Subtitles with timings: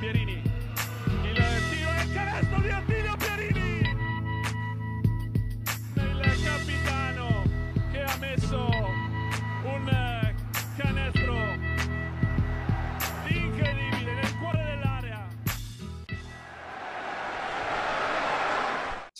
[0.00, 0.39] Pierini.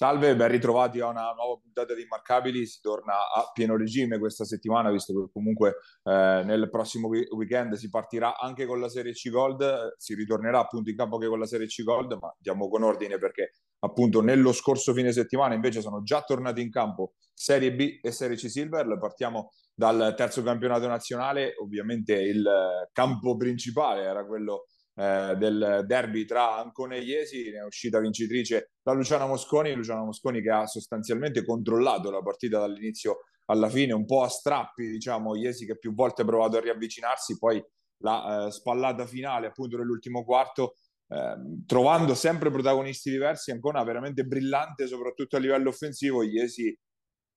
[0.01, 2.65] Salve, ben ritrovati a una nuova puntata di Immarcabili.
[2.65, 7.91] Si torna a pieno regime questa settimana, visto che comunque eh, nel prossimo weekend si
[7.91, 11.45] partirà anche con la Serie C Gold, si ritornerà appunto in campo anche con la
[11.45, 16.03] Serie C Gold, ma andiamo con ordine perché appunto nello scorso fine settimana invece sono
[16.03, 18.97] già tornati in campo Serie B e Serie C Silver.
[18.99, 22.43] Partiamo dal terzo campionato nazionale, ovviamente il
[22.91, 24.65] campo principale era quello
[24.95, 30.05] eh, del derby tra Ancona e Iesi, ne è uscita vincitrice la Luciana Mosconi, Luciana
[30.05, 35.35] Mosconi che ha sostanzialmente controllato la partita dall'inizio alla fine, un po' a strappi, diciamo,
[35.37, 37.63] Iesi che più volte ha provato a riavvicinarsi, poi
[38.03, 40.75] la eh, spallata finale appunto nell'ultimo quarto,
[41.09, 41.37] eh,
[41.67, 46.77] trovando sempre protagonisti diversi, Ancona veramente brillante soprattutto a livello offensivo, Iesi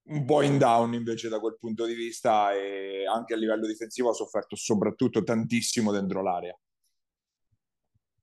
[0.06, 4.10] un po' in down invece da quel punto di vista e anche a livello difensivo
[4.10, 6.58] ha sofferto soprattutto tantissimo dentro l'area.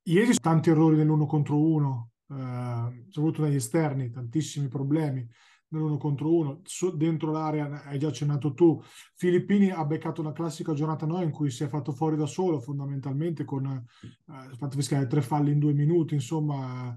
[0.02, 5.28] Ieri tanti errori nell'uno contro uno, eh, soprattutto negli esterni, tantissimi problemi
[5.68, 6.60] nell'uno contro uno.
[6.64, 8.80] So, dentro l'area, hai già accennato tu,
[9.14, 12.60] Filippini ha beccato una classica giornata noi in cui si è fatto fuori da solo
[12.60, 16.94] fondamentalmente con eh, fatto fiscale tre falli in due minuti, insomma,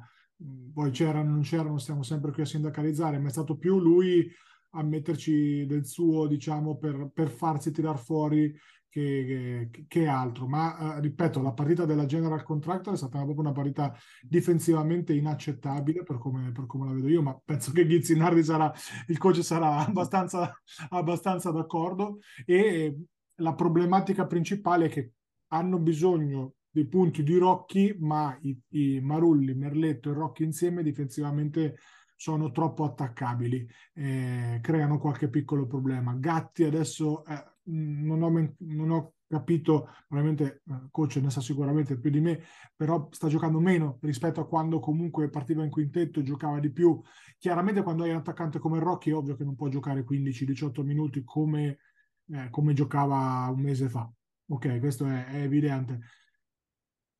[0.74, 4.30] poi c'erano, non c'erano, stiamo sempre qui a sindacalizzare, ma è stato più lui
[4.76, 8.54] a metterci del suo, diciamo, per, per farsi tirar fuori
[8.94, 10.48] che, che, che altro.
[10.48, 16.04] Ma eh, ripeto, la partita della General Contractor è stata proprio una partita difensivamente inaccettabile
[16.04, 18.72] per come, per come la vedo io, ma penso che Ghizzinardi sarà,
[19.08, 20.56] il coach sarà abbastanza,
[20.90, 22.20] abbastanza d'accordo.
[22.46, 22.96] E
[23.38, 25.14] la problematica principale è che
[25.48, 31.78] hanno bisogno dei punti di Rocchi, ma i, i Marulli, Merletto e Rocchi insieme difensivamente
[32.16, 36.14] sono troppo attaccabili, eh, creano qualche piccolo problema.
[36.14, 42.00] Gatti adesso eh, non, ho, non ho capito, probabilmente il eh, coach ne sa sicuramente
[42.00, 42.42] più di me,
[42.76, 47.02] però sta giocando meno rispetto a quando comunque partiva in quintetto e giocava di più.
[47.38, 51.24] Chiaramente quando hai un attaccante come Rocchi è ovvio che non può giocare 15-18 minuti
[51.24, 51.80] come,
[52.28, 54.10] eh, come, giocava un mese fa.
[54.48, 56.00] Ok, questo è, è evidente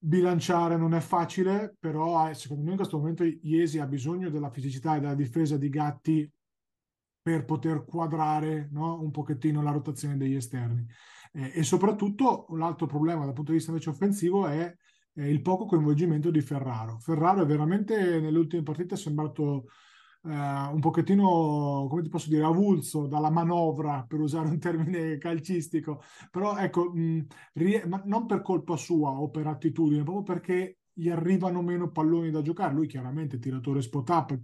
[0.06, 4.50] bilanciare non è facile, però eh, secondo me in questo momento Iesi ha bisogno della
[4.50, 6.30] fisicità e della difesa di Gatti
[7.24, 10.86] per poter quadrare no, un pochettino la rotazione degli esterni.
[11.32, 14.72] Eh, e soprattutto un altro problema dal punto di vista invece offensivo è
[15.16, 17.00] eh, il poco coinvolgimento di Ferraro.
[17.00, 19.66] Ferraro è veramente nelle ultime partite è sembrato
[20.26, 26.02] Uh, un pochettino, come ti posso dire, avulso dalla manovra, per usare un termine calcistico,
[26.32, 31.62] però ecco, mh, rie- non per colpa sua o per attitudine, proprio perché gli arrivano
[31.62, 32.74] meno palloni da giocare.
[32.74, 34.40] Lui chiaramente tiratore spot up,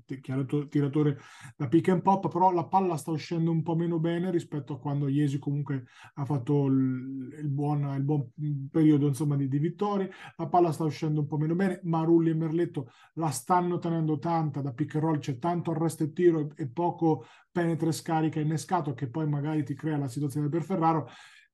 [0.70, 1.20] tiratore
[1.56, 4.80] da pick and pop, però la palla sta uscendo un po' meno bene rispetto a
[4.80, 8.32] quando Iesi comunque ha fatto il, il, buon, il buon,
[8.72, 10.12] periodo insomma, di, di, vittorie.
[10.38, 11.80] La palla sta uscendo un po' meno bene.
[11.84, 16.14] Marulli e Merletto la stanno tenendo tanta da pick and roll, c'è tanto arresto e
[16.14, 20.50] tiro e, e poco penetra e scarica innescato che poi magari ti crea la situazione
[20.50, 21.10] per Ferraro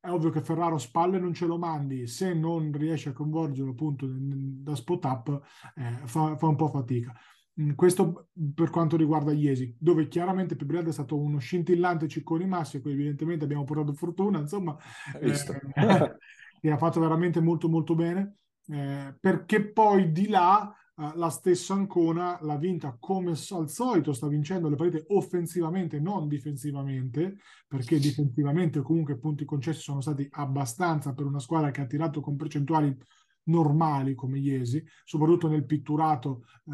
[0.05, 4.07] è ovvio che Ferraro spalle non ce lo mandi, se non riesce a coinvolgerlo appunto
[4.07, 5.41] da spot up
[5.75, 7.13] eh, fa, fa, un po' fatica.
[7.59, 12.81] Mm, questo per quanto riguarda Iesi, dove chiaramente Pibrelli è stato uno scintillante ciccone Massi,
[12.81, 14.77] cui evidentemente abbiamo portato fortuna, insomma,
[15.19, 15.33] eh,
[16.61, 18.37] che ha fatto veramente molto molto bene,
[18.67, 24.27] eh, perché poi di là Uh, la stessa Ancona l'ha vinta come al solito, sta
[24.27, 31.13] vincendo le partite offensivamente, non difensivamente, perché difensivamente comunque i punti concessi sono stati abbastanza
[31.13, 32.95] per una squadra che ha tirato con percentuali
[33.45, 36.45] normali come Iesi, soprattutto nel pitturato.
[36.63, 36.73] Uh,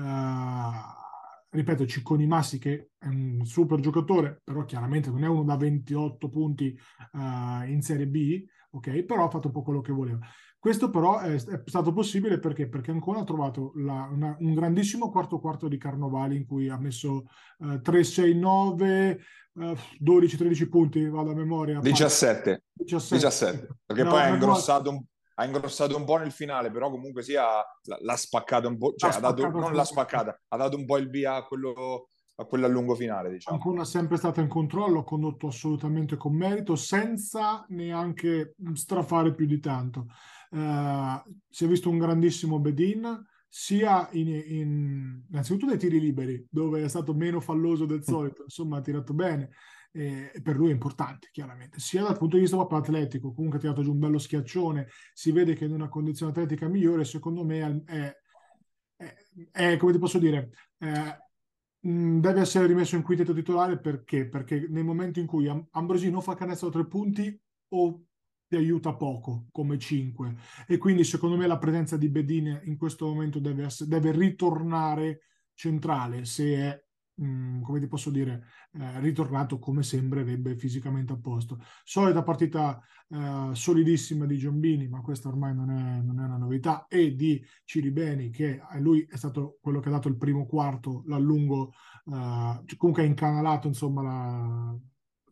[1.50, 6.30] ripeto, Cicconi Massi che è un super giocatore, però chiaramente non è uno da 28
[6.30, 6.78] punti
[7.14, 9.04] uh, in Serie B, ok?
[9.04, 10.20] Però ha fatto un po' quello che voleva.
[10.62, 12.70] Questo però è, è stato possibile perché?
[12.70, 16.78] Perché Ancona ha trovato la, una, un grandissimo quarto quarto di Carnovali in cui ha
[16.78, 17.24] messo
[17.58, 19.20] uh, 3, 6, 9,
[19.54, 21.80] uh, 12, 13 punti, vado a memoria.
[21.80, 22.66] 17.
[22.74, 23.16] 17.
[23.16, 23.68] 17.
[23.84, 25.04] Perché no, poi ha ingrossato, un,
[25.34, 27.44] ha ingrossato, un, po' nel finale, però comunque sia
[28.00, 31.10] l'ha spaccata un po', cioè ha dato, non l'ha spaccata, ha dato un po' il
[31.10, 32.06] via a quello
[32.36, 33.32] a quella lungo finale.
[33.32, 33.58] Diciamo.
[33.58, 39.60] Ancora sempre stata in controllo, ha condotto assolutamente con merito, senza neanche strafare più di
[39.60, 40.08] tanto.
[40.54, 46.84] Uh, si è visto un grandissimo Bedin, sia in, in, innanzitutto nei tiri liberi, dove
[46.84, 49.50] è stato meno falloso del solito, insomma ha tirato bene,
[49.92, 53.62] e per lui è importante chiaramente, sia dal punto di vista proprio atletico, comunque ha
[53.62, 57.44] tirato giù un bello schiaccione, si vede che è in una condizione atletica migliore, secondo
[57.44, 58.16] me è,
[59.52, 61.18] è, come ti posso dire, eh,
[61.82, 64.30] deve essere rimesso in quintetto titolare perché?
[64.30, 67.38] Perché nel momento in cui Am- Ambrosino fa canestro a tre punti
[67.70, 68.04] o
[68.52, 70.36] ti aiuta poco come 5
[70.68, 75.22] e quindi secondo me la presenza di Bedin in questo momento deve, essere, deve ritornare
[75.54, 76.84] centrale se è
[77.16, 78.44] mh, come ti posso dire
[78.74, 81.60] eh, ritornato come sembrerebbe fisicamente a posto.
[81.86, 82.78] Solita partita
[83.08, 87.42] eh, solidissima di Giombini ma questa ormai non è, non è, una novità e di
[87.64, 91.72] Ciribeni che lui è stato quello che ha dato il primo quarto l'allungo
[92.06, 94.78] eh, comunque ha incanalato insomma la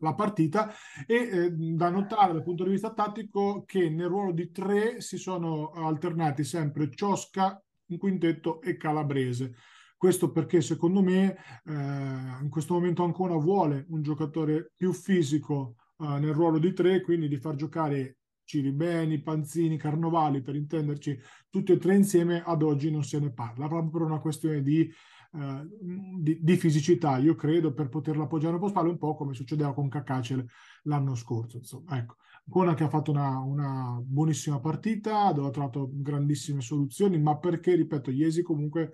[0.00, 0.72] la partita
[1.06, 5.16] e eh, da notare dal punto di vista tattico che nel ruolo di tre si
[5.16, 9.54] sono alternati sempre Ciosca in quintetto e Calabrese.
[9.96, 16.18] Questo perché secondo me eh, in questo momento ancora vuole un giocatore più fisico eh,
[16.18, 18.16] nel ruolo di tre, quindi di far giocare
[18.50, 21.16] Ciribeni, Panzini, Carnovali, per intenderci,
[21.48, 24.90] tutti e tre insieme ad oggi non se ne parla, proprio per una questione di
[25.32, 29.72] di, di, fisicità, io credo, per poterla appoggiare un po' spalle, un po' come succedeva
[29.72, 30.44] con Cacacel
[30.84, 31.58] l'anno scorso.
[31.58, 32.16] Insomma, ecco.
[32.46, 37.76] Ancona che ha fatto una, una, buonissima partita, dove ha trovato grandissime soluzioni, ma perché,
[37.76, 38.92] ripeto, Iesi comunque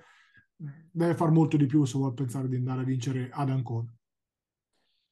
[0.58, 3.95] eh, deve fare molto di più se vuole pensare di andare a vincere ad Ancona.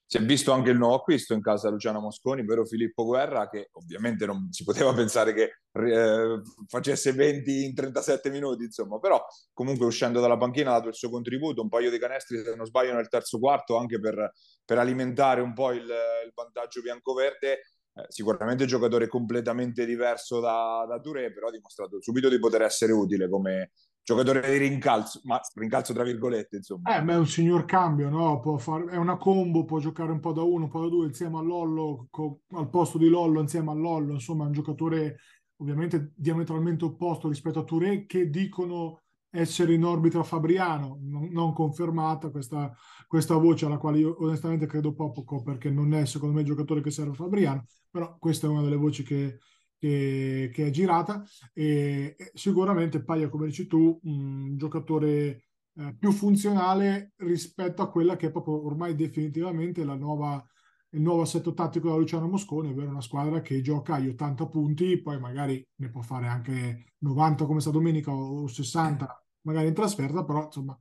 [0.06, 3.70] Si è visto anche il nuovo acquisto in casa Luciano Mosconi, vero Filippo Guerra, che
[3.72, 9.86] ovviamente non si poteva pensare che eh, facesse 20 in 37 minuti, insomma, però comunque
[9.86, 12.94] uscendo dalla panchina ha dato il suo contributo, un paio di canestri se non sbaglio
[12.94, 14.32] nel terzo quarto, anche per,
[14.64, 17.60] per alimentare un po' il, il vantaggio biancoverde.
[17.96, 22.92] Eh, sicuramente giocatore completamente diverso da, da Touré, però ha dimostrato subito di poter essere
[22.92, 23.70] utile come,
[24.04, 26.96] giocatore di rincalzo, ma rincalzo tra virgolette, insomma.
[26.96, 28.38] Eh, ma è un signor cambio, no?
[28.40, 31.06] Può fare, è una combo, può giocare un po' da uno, un po' da due,
[31.06, 35.16] insieme a Lollo, co, al posto di Lollo, insieme a Lollo, insomma, è un giocatore
[35.56, 42.30] ovviamente diametralmente opposto rispetto a Touré, che dicono essere in orbita Fabriano, non, non confermata
[42.30, 42.72] questa,
[43.08, 46.82] questa, voce alla quale io onestamente credo poco, perché non è secondo me il giocatore
[46.82, 49.38] che serve a Fabriano, però questa è una delle voci che,
[49.84, 51.22] che, che è girata
[51.52, 58.16] e, e sicuramente Paglia, come dici tu, un giocatore eh, più funzionale rispetto a quella
[58.16, 60.42] che è proprio ormai definitivamente la nuova,
[60.90, 65.00] il nuovo assetto tattico da Luciano Moscone, ovvero una squadra che gioca agli 80 punti,
[65.02, 70.24] poi magari ne può fare anche 90 come sta domenica o 60 magari in trasferta,
[70.24, 70.78] però insomma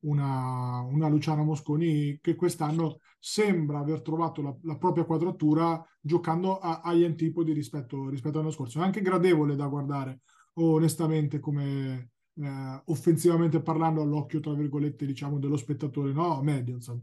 [0.00, 6.80] una, una Luciana Mosconi che quest'anno sembra aver trovato la, la propria quadratura giocando a,
[6.82, 8.80] agli antipodi rispetto, rispetto all'anno scorso.
[8.80, 10.20] È anche gradevole da guardare,
[10.54, 16.40] onestamente, come eh, offensivamente parlando all'occhio, tra virgolette, diciamo, dello spettatore, no?
[16.42, 17.02] Medio, insomma.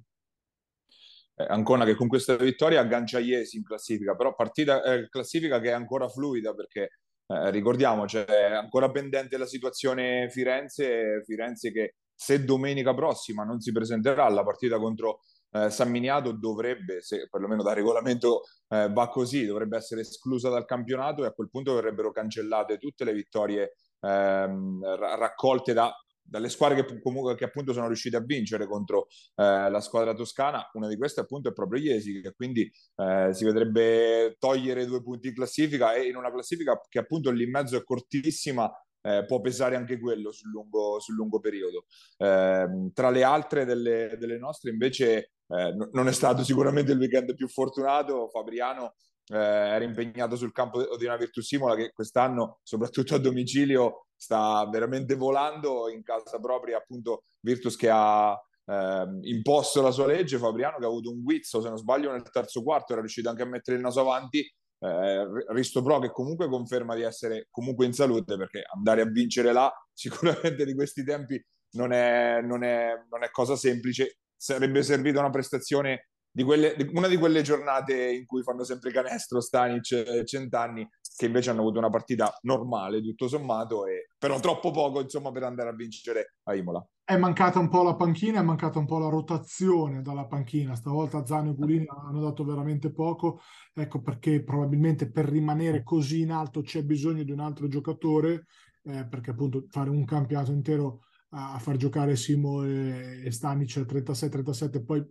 [1.35, 5.69] Eh, Ancona che con questa vittoria aggancia Iesi in classifica, però partita eh, classifica che
[5.69, 12.45] è ancora fluida perché eh, ricordiamo c'è ancora pendente la situazione Firenze, Firenze che se
[12.45, 15.19] domenica prossima non si presenterà alla partita contro
[15.51, 20.63] eh, San Miniato dovrebbe, se perlomeno da regolamento eh, va così, dovrebbe essere esclusa dal
[20.63, 25.93] campionato e a quel punto verrebbero cancellate tutte le vittorie ehm, raccolte da,
[26.23, 30.69] dalle squadre che comunque che appunto sono riuscite a vincere contro eh, la squadra toscana.
[30.73, 35.27] Una di queste appunto è proprio Iesi, che quindi eh, si vedrebbe togliere due punti
[35.27, 38.71] in classifica e in una classifica che appunto lì in mezzo è cortissima
[39.03, 41.85] eh, può pesare anche quello sul lungo, sul lungo periodo.
[42.17, 47.35] Eh, tra le altre delle, delle nostre invece eh, non è stato sicuramente il weekend
[47.35, 48.95] più fortunato, Fabriano
[49.27, 54.67] eh, era impegnato sul campo di una Virtus Simola che quest'anno, soprattutto a domicilio, sta
[54.69, 60.77] veramente volando in casa propria, appunto Virtus che ha eh, imposto la sua legge, Fabriano
[60.77, 63.47] che ha avuto un guizzo, se non sbaglio, nel terzo quarto, era riuscito anche a
[63.47, 64.49] mettere il naso avanti
[64.83, 69.53] eh, Risto Pro che comunque conferma di essere comunque in salute perché andare a vincere
[69.53, 74.17] là sicuramente di questi tempi non è, non è, non è cosa semplice.
[74.35, 79.39] Sarebbe servita una prestazione di quelle, una di quelle giornate in cui fanno sempre canestro
[79.39, 84.71] Stanic e Centanni che invece hanno avuto una partita normale tutto sommato e però troppo
[84.71, 88.43] poco insomma per andare a vincere a Imola è mancata un po' la panchina, è
[88.43, 90.75] mancata un po' la rotazione dalla panchina.
[90.75, 93.41] Stavolta Zano e Gulini hanno dato veramente poco,
[93.73, 98.45] ecco perché probabilmente per rimanere così in alto c'è bisogno di un altro giocatore,
[98.83, 103.79] eh, perché appunto fare un campionato intero a, a far giocare Simo e, e Stanic
[103.79, 105.05] 36-37 poi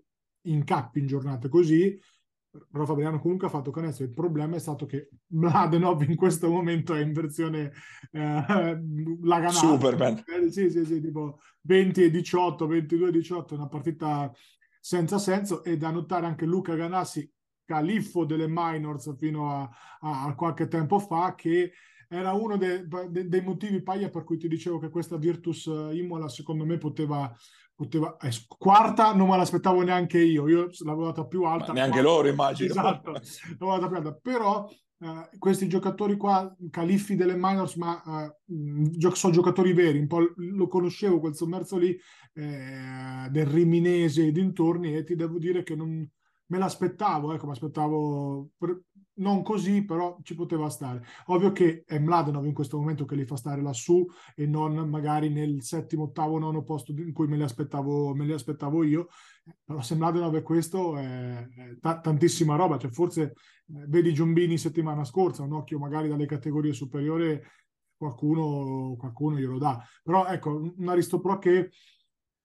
[0.44, 1.98] incappi in giornate così,
[2.70, 4.04] però Fabriano comunque ha fatto canestro.
[4.04, 7.72] Il problema è stato che Mladenov in questo momento è in versione
[8.10, 8.80] eh,
[9.22, 9.52] Laganata.
[9.52, 10.22] Superman.
[10.26, 14.30] Eh, sì, sì, sì, tipo 20 e 18, 22 e 18, una partita
[14.80, 15.64] senza senso.
[15.64, 17.30] E da notare anche Luca Ganassi,
[17.64, 21.72] califfo delle minors fino a, a, qualche tempo fa, che
[22.08, 26.28] era uno de, de, dei motivi paglia per cui ti dicevo che questa Virtus Imola
[26.28, 27.34] secondo me poteva,
[27.82, 31.68] poteva eh, quarta non me l'aspettavo neanche io io l'avevo data più alta.
[31.68, 32.70] Ma neanche loro immagino.
[32.72, 34.12] Esatto l'avevo data più alta.
[34.14, 34.68] Però
[35.02, 40.68] Uh, questi giocatori qua, califfi delle minors, ma uh, sono giocatori veri, un po' lo
[40.68, 41.98] conoscevo quel sommerso lì
[42.34, 46.08] eh, del Riminese e dintorni e ti devo dire che non
[46.46, 48.50] me l'aspettavo, ecco, mi aspettavo
[49.14, 51.02] non così, però ci poteva stare.
[51.26, 55.28] Ovvio che è Mladenov in questo momento che li fa stare lassù e non magari
[55.28, 59.08] nel settimo, ottavo, nono posto in cui me li aspettavo, me li aspettavo io,
[59.64, 61.46] però se Mladenov è questo è,
[61.80, 63.32] t- tantissima roba, cioè forse eh,
[63.88, 67.40] vedi Giombini settimana scorsa, un occhio magari dalle categorie superiori
[67.96, 71.70] qualcuno, qualcuno glielo dà, però ecco, un Aristopro che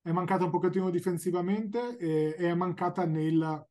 [0.02, 3.66] è mancata un pochettino difensivamente e, e è mancata nel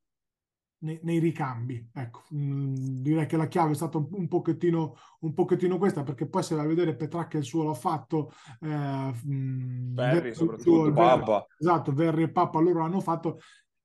[0.78, 1.88] nei, nei ricambi.
[1.92, 6.02] Ecco, mh, mm, direi che la chiave è stata un, un, pochettino, un pochettino questa,
[6.02, 10.92] perché poi se vai a vedere Petracca il suo l'ha fatto, eh, mm, Verri, soprattutto
[10.92, 13.38] Verri, Esatto, Verri e Pappa loro l'hanno fatto.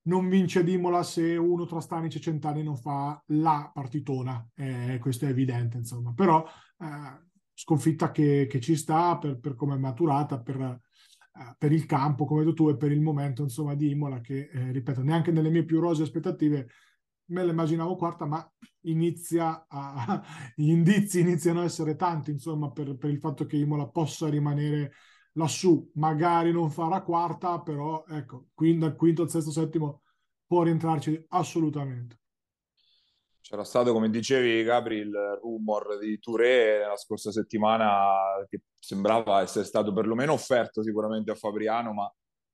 [0.04, 5.26] Non vince Dimola se uno tra Stanic e Centani non fa la partitona, eh, questo
[5.26, 6.12] è evidente, insomma.
[6.12, 6.44] Però
[6.80, 10.80] eh, sconfitta che, che, ci sta per, per come è maturata, per,
[11.58, 14.50] per il campo, come hai detto tu, e per il momento insomma, di Imola, che
[14.52, 16.68] eh, ripeto, neanche nelle mie più rose aspettative
[17.32, 20.22] me la immaginavo quarta, ma inizia a,
[20.56, 24.94] gli indizi iniziano a essere tanti, insomma, per, per il fatto che Imola possa rimanere
[25.34, 30.02] lassù, magari non farà quarta, però ecco, quindi dal quinto al sesto, settimo
[30.46, 32.20] può rientrarci assolutamente.
[33.40, 39.64] C'era stato, come dicevi, Gabri, il rumor di Touré la scorsa settimana che sembrava essere
[39.64, 42.12] stato perlomeno offerto sicuramente a Fabriano, ma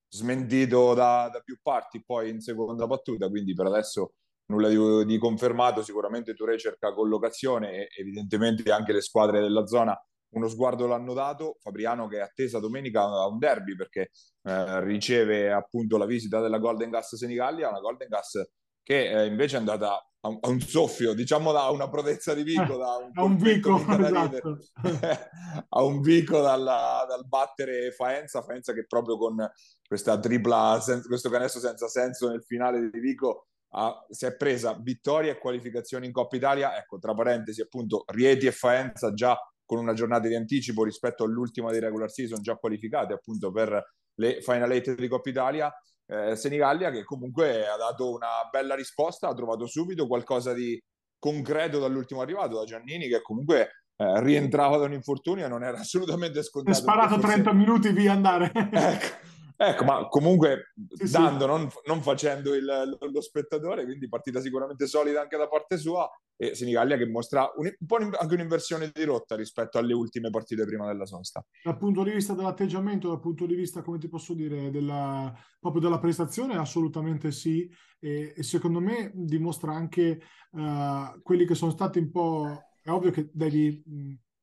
[0.10, 4.13] smentito da, da più parti poi in seconda battuta, quindi per adesso
[4.48, 9.98] nulla di, di, confermato, sicuramente Touré cerca collocazione e evidentemente anche le squadre della zona
[10.29, 14.12] uno sguardo l'hanno dato, Fabriano che è attesa domenica a un derby perché
[14.43, 18.50] eh, riceve appunto la visita della Golden Gas Senigallia, una Golden Gas
[18.84, 22.44] che eh, invece è andata a un, a un, soffio, diciamo da una prodezza di
[22.44, 24.58] Vico, eh, da un, a un Vico, esatto.
[25.70, 29.50] a un Vico dalla, dal battere Faenza, Faenza che proprio con
[29.88, 35.32] questa tripla, questo canestro senza senso nel finale di Vico ha, si è presa vittoria
[35.32, 39.94] e qualificazioni in Coppa Italia, ecco, tra parentesi appunto Rieti e Faenza già con una
[39.94, 44.96] giornata di anticipo rispetto all'ultima di regular season già qualificate appunto per le Final Eight
[44.96, 45.72] di Coppa Italia.
[46.10, 50.82] Eh, Senigallia che comunque ha dato una bella risposta, ha trovato subito qualcosa di
[51.20, 55.80] concreto dall'ultimo arrivato, da Giannini che comunque eh, rientrava da un infortunio e non era
[55.80, 56.78] assolutamente scontato.
[56.78, 58.52] Ha sparato 30 minuti via andare.
[58.54, 61.50] ecco Ecco, ma comunque sì, dando, sì.
[61.50, 66.54] Non, non, facendo il, lo spettatore, quindi partita sicuramente solida anche da parte sua e
[66.54, 70.86] Senigallia che mostra un, un po' anche un'inversione di rotta rispetto alle ultime partite prima
[70.86, 71.44] della sosta.
[71.64, 75.82] Dal punto di vista dell'atteggiamento, dal punto di vista, come ti posso dire, della, proprio
[75.82, 77.68] della prestazione, assolutamente sì
[78.00, 80.22] e, e secondo me dimostra anche
[80.52, 82.62] uh, quelli che sono stati un po'...
[82.80, 83.84] È ovvio che devi...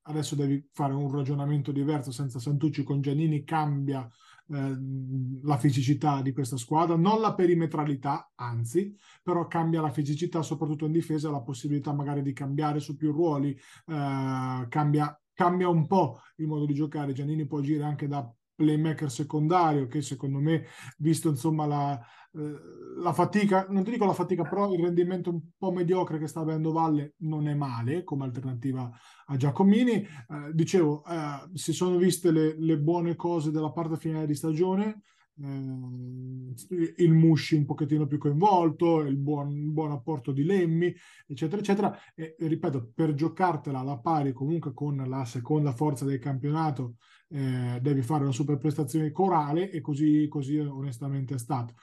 [0.06, 4.06] Adesso devi fare un ragionamento diverso senza Santucci con Giannini cambia
[4.46, 10.92] la fisicità di questa squadra, non la perimetralità, anzi, però cambia la fisicità soprattutto in
[10.92, 16.46] difesa, la possibilità magari di cambiare su più ruoli, eh, cambia, cambia un po' il
[16.46, 17.12] modo di giocare.
[17.12, 20.66] Giannini può agire anche da playmaker secondario che secondo me,
[20.98, 22.00] visto insomma la,
[22.36, 22.58] eh,
[22.96, 26.40] la fatica, non ti dico la fatica, però il rendimento un po' mediocre che sta
[26.40, 28.90] avendo Valle non è male come alternativa
[29.26, 29.92] a Giacomini.
[29.92, 30.06] Eh,
[30.52, 35.02] dicevo, eh, si sono viste le, le, buone cose della parte finale di stagione,
[35.36, 40.94] eh, il Musci un pochettino più coinvolto, il buon, buon apporto di Lemmi,
[41.26, 41.98] eccetera, eccetera.
[42.14, 46.96] E, ripeto, per giocartela alla pari comunque con la seconda forza del campionato,
[47.28, 51.74] eh, devi fare una super prestazione corale e così, così onestamente è stato.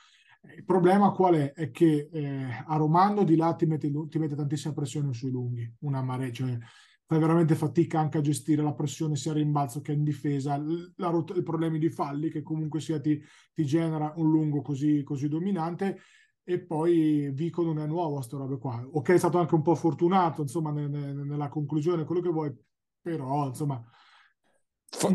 [0.55, 1.53] Il problema qual è?
[1.53, 5.71] È che eh, a Romando di là ti mette, ti mette, tantissima pressione sui lunghi,
[5.81, 6.57] una marea, cioè
[7.05, 10.57] fai veramente fatica anche a gestire la pressione sia a rimbalzo che in difesa,
[10.95, 13.21] la, i problemi di falli che comunque sia ti,
[13.53, 15.99] ti genera un lungo così, così, dominante
[16.43, 18.83] e poi Vico non è nuovo a sta roba qua.
[18.93, 22.51] Ok, è stato anche un po' fortunato insomma ne, ne, nella conclusione, quello che vuoi,
[22.99, 23.83] però insomma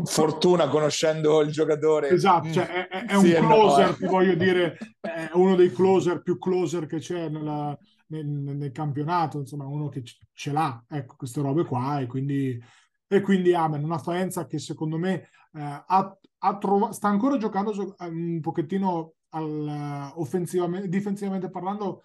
[0.05, 2.09] fortuna conoscendo il giocatore.
[2.09, 4.09] Esatto, cioè è, è, è un sì, closer, no, eh.
[4.09, 9.65] voglio dire, è uno dei closer più closer che c'è nella, nel, nel, campionato, insomma,
[9.65, 10.03] uno che
[10.33, 12.59] ce l'ha, ecco, queste robe qua, e quindi,
[13.07, 17.95] e quindi Amen, una Faenza che secondo me eh, ha, ha trov- sta ancora giocando
[17.99, 22.03] un pochettino al, offensivamente, difensivamente parlando,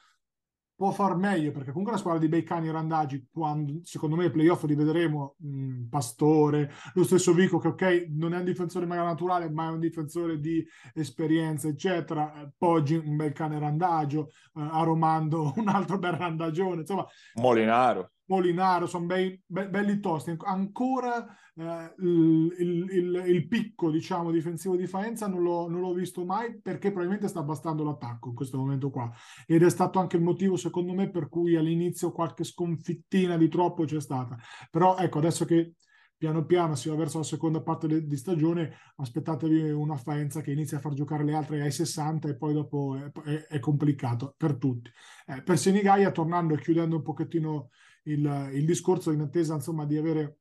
[0.74, 4.30] può far meglio perché comunque la squadra di Beccani e Randaggi quando secondo me i
[4.30, 9.04] playoff li vedremo mh, Pastore lo stesso Vico che ok non è un difensore mega
[9.04, 10.64] naturale ma è un difensore di
[10.94, 12.34] esperienza eccetera.
[12.34, 17.06] Eh, Poggi un bel cane Randagio eh, Aromando un altro bel Randagione insomma.
[17.34, 20.34] Molinaro Molinaro sono bei, be- belli tosti.
[20.38, 26.24] Ancora eh, il, il, il, picco, diciamo, difensivo di Faenza non l'ho, non l'ho, visto
[26.24, 29.12] mai perché probabilmente sta bastando l'attacco in questo momento qua.
[29.46, 33.84] Ed è stato anche il motivo, secondo me, per cui all'inizio qualche sconfittina di troppo
[33.84, 34.38] c'è stata.
[34.70, 35.74] Però ecco, adesso che
[36.16, 40.78] piano piano si va verso la seconda parte di stagione, aspettatevi una Faenza che inizia
[40.78, 44.56] a far giocare le altre ai 60 e poi dopo è, è, è complicato per
[44.56, 44.88] tutti.
[45.26, 47.70] Eh, per Senigaia, tornando e chiudendo un pochettino
[48.04, 50.38] il, il discorso in attesa insomma di avere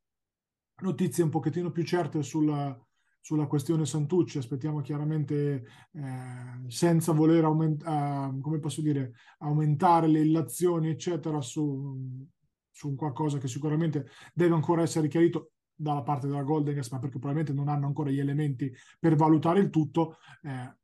[0.81, 2.77] notizie un pochettino più certe sulla,
[3.19, 4.37] sulla questione Santucci.
[4.37, 12.25] Aspettiamo chiaramente eh, senza voler aumentare, uh, dire, aumentare le illazioni, eccetera, su,
[12.69, 17.17] su qualcosa che sicuramente deve ancora essere chiarito dalla parte della Golden Gas, ma perché
[17.17, 20.17] probabilmente non hanno ancora gli elementi per valutare il tutto.
[20.41, 20.75] Eh,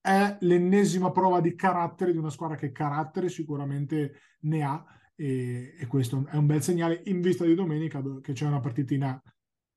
[0.00, 5.86] è l'ennesima prova di carattere di una squadra che carattere sicuramente ne ha e, e,
[5.86, 9.20] questo è un bel segnale in vista di domenica che c'è una partitina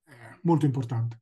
[0.07, 1.21] eh, molto importante.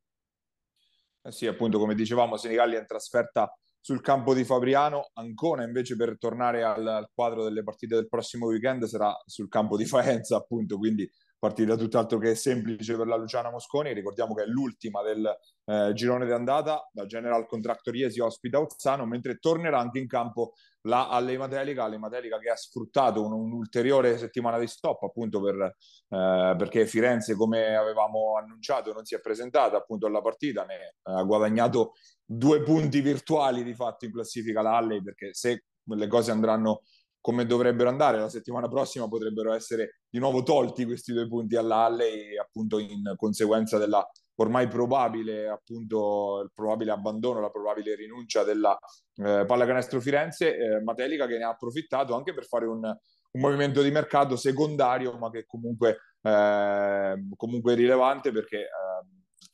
[1.22, 6.16] Eh sì, appunto, come dicevamo, Senigallia in trasferta sul campo di Fabriano, Ancona invece per
[6.18, 10.78] tornare al, al, quadro delle partite del prossimo weekend sarà sul campo di Faenza, appunto,
[10.78, 11.10] quindi
[11.44, 13.92] partita tutt'altro che semplice per la Luciana Mosconi.
[13.92, 15.30] Ricordiamo che è l'ultima del
[15.66, 20.54] eh, girone d'andata, la General Contractor Iesi ospita Ozzano, mentre tornerà anche in campo
[20.86, 26.86] la Alleimatelica, Alleimatelica che ha sfruttato un'ulteriore un settimana di stop appunto per, eh, perché
[26.86, 31.92] Firenze come avevamo annunciato non si è presentata appunto alla partita, ne ha guadagnato
[32.24, 36.80] due punti virtuali di fatto in classifica la Alley perché se le cose andranno
[37.24, 38.18] come dovrebbero andare.
[38.18, 43.78] La settimana prossima potrebbero essere di nuovo tolti questi due punti all'Alle appunto in conseguenza
[43.78, 48.78] della ormai probabile appunto il probabile abbandono, la probabile rinuncia della
[49.16, 53.80] eh, pallacanestro Firenze, eh, Matelica che ne ha approfittato anche per fare un, un movimento
[53.80, 58.68] di mercato secondario ma che comunque, eh, comunque rilevante perché eh,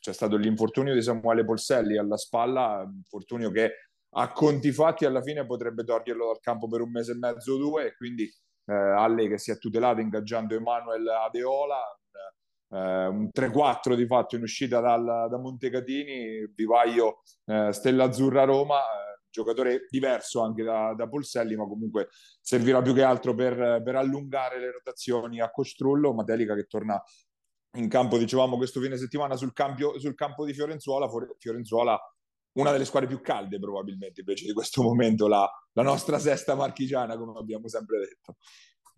[0.00, 5.46] c'è stato l'infortunio di Samuele Polselli alla spalla, infortunio che a conti fatti alla fine
[5.46, 8.24] potrebbe toglierlo dal campo per un mese e mezzo o due e quindi
[8.66, 11.80] eh, Alle che si è tutelato ingaggiando Emanuel Adeola
[12.72, 18.78] eh, un 3-4 di fatto in uscita dal, da Montecatini vivaio eh, Stella Azzurra Roma
[18.78, 22.08] eh, giocatore diverso anche da, da Polselli ma comunque
[22.40, 27.00] servirà più che altro per, per allungare le rotazioni a Costrullo Matelica che torna
[27.76, 32.00] in campo dicevamo questo fine settimana sul, campio, sul campo di Fiorenzuola Fiorenzuola
[32.52, 37.16] una delle squadre più calde probabilmente invece di questo momento, la, la nostra sesta marchigiana,
[37.16, 38.36] come abbiamo sempre detto.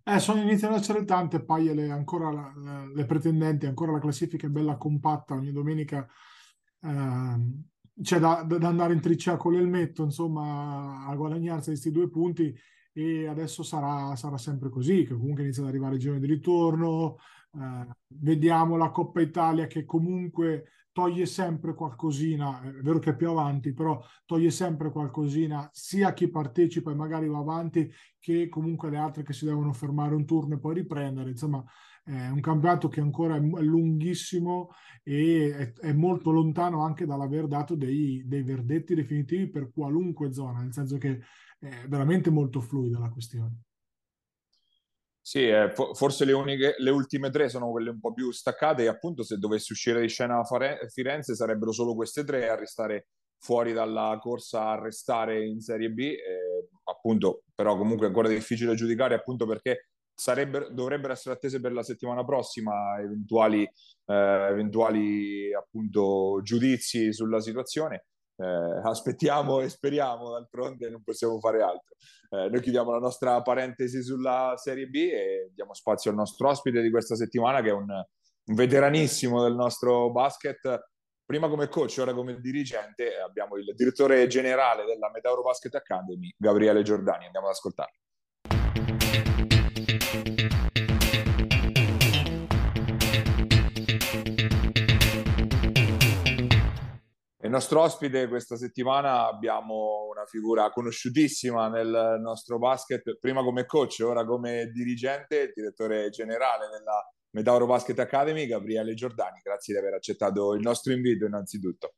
[0.04, 4.46] Eh, sono iniziano ad essere tante, poi le, ancora la, le pretendenti, ancora la classifica
[4.46, 6.08] è bella compatta, ogni domenica
[6.80, 7.36] eh,
[8.00, 12.52] c'è da, da, andare in trincea con l'elmetto, insomma, a guadagnarsi questi due punti
[12.92, 17.18] e adesso sarà, sarà sempre così, che comunque inizia ad arrivare il giorno di ritorno,
[17.54, 23.30] eh, vediamo la Coppa Italia che comunque toglie sempre qualcosina, è vero che è più
[23.30, 28.90] avanti, però toglie sempre qualcosina sia a chi partecipa e magari va avanti che comunque
[28.90, 31.30] le altre che si devono fermare un turno e poi riprendere.
[31.30, 31.64] Insomma,
[32.04, 34.70] è un campionato che ancora è lunghissimo
[35.02, 40.60] e è, è molto lontano anche dall'aver dato dei, dei verdetti definitivi per qualunque zona,
[40.60, 41.20] nel senso che
[41.58, 43.60] è veramente molto fluida la questione.
[45.24, 48.88] Sì, eh, forse le, uniche, le ultime tre sono quelle un po' più staccate e
[48.88, 50.42] appunto se dovesse uscire di scena
[50.88, 53.06] Firenze sarebbero solo queste tre a restare
[53.38, 58.74] fuori dalla corsa a restare in Serie B, eh, appunto però comunque è ancora difficile
[58.74, 59.90] giudicare appunto perché
[60.72, 64.14] dovrebbero essere attese per la settimana prossima eventuali, eh,
[64.50, 71.96] eventuali appunto giudizi sulla situazione eh, aspettiamo e speriamo, d'altronde non possiamo fare altro.
[72.30, 76.80] Eh, noi chiudiamo la nostra parentesi sulla Serie B e diamo spazio al nostro ospite
[76.80, 80.90] di questa settimana che è un, un veteranissimo del nostro basket,
[81.24, 83.16] prima come coach, ora come dirigente.
[83.16, 87.26] Abbiamo il direttore generale della Metauro Basket Academy, Gabriele Giordani.
[87.26, 87.98] Andiamo ad ascoltarlo.
[97.50, 104.24] Nostro ospite questa settimana abbiamo una figura conosciutissima nel nostro basket, prima come coach, ora
[104.24, 109.40] come dirigente, il direttore generale della Metauro Basket Academy, Gabriele Giordani.
[109.42, 111.94] Grazie di aver accettato il nostro invito innanzitutto.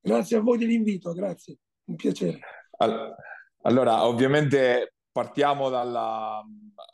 [0.00, 1.56] Grazie a voi dell'invito, grazie,
[1.86, 2.38] un piacere.
[3.62, 6.42] Allora, ovviamente partiamo dalla,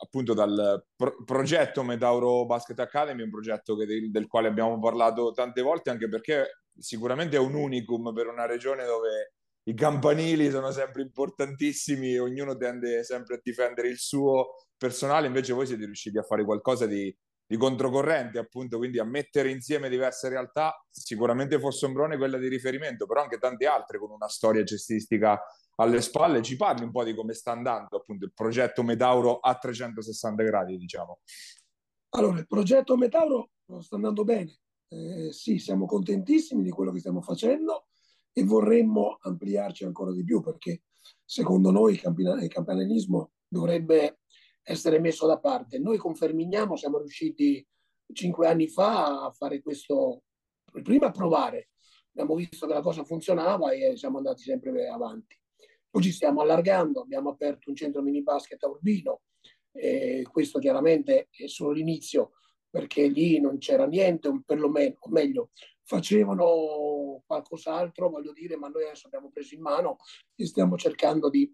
[0.01, 5.61] appunto dal pro- progetto Metauro Basket Academy, un progetto che, del quale abbiamo parlato tante
[5.61, 11.03] volte, anche perché sicuramente è un unicum per una regione dove i campanili sono sempre
[11.03, 16.43] importantissimi, ognuno tende sempre a difendere il suo personale, invece voi siete riusciti a fare
[16.43, 17.15] qualcosa di,
[17.47, 23.05] di controcorrente, appunto, quindi a mettere insieme diverse realtà, sicuramente Fossombrone è quella di riferimento,
[23.05, 25.41] però anche tante altre con una storia cestistica
[25.75, 26.41] alle spalle.
[26.41, 30.77] Ci parli un po' di come sta andando appunto il progetto Metauro a 360 gradi,
[30.77, 31.19] diciamo.
[32.09, 34.59] Allora, il progetto Metauro sta andando bene.
[34.89, 37.87] Eh, sì, siamo contentissimi di quello che stiamo facendo
[38.33, 40.83] e vorremmo ampliarci ancora di più perché
[41.23, 44.19] secondo noi il, il campanilismo dovrebbe
[44.69, 45.79] essere messo da parte.
[45.79, 47.65] Noi con Fermignano siamo riusciti
[48.11, 50.23] cinque anni fa a fare questo,
[50.83, 51.69] prima a provare,
[52.11, 55.39] abbiamo visto che la cosa funzionava e siamo andati sempre avanti.
[55.89, 59.21] Poi ci stiamo allargando, abbiamo aperto un centro mini basket a Urbino,
[59.71, 62.33] e questo chiaramente è solo l'inizio
[62.69, 65.51] perché lì non c'era niente, perlomeno, o meglio,
[65.83, 69.95] facevano qualcos'altro, voglio dire, ma noi adesso abbiamo preso in mano
[70.35, 71.49] e stiamo cercando di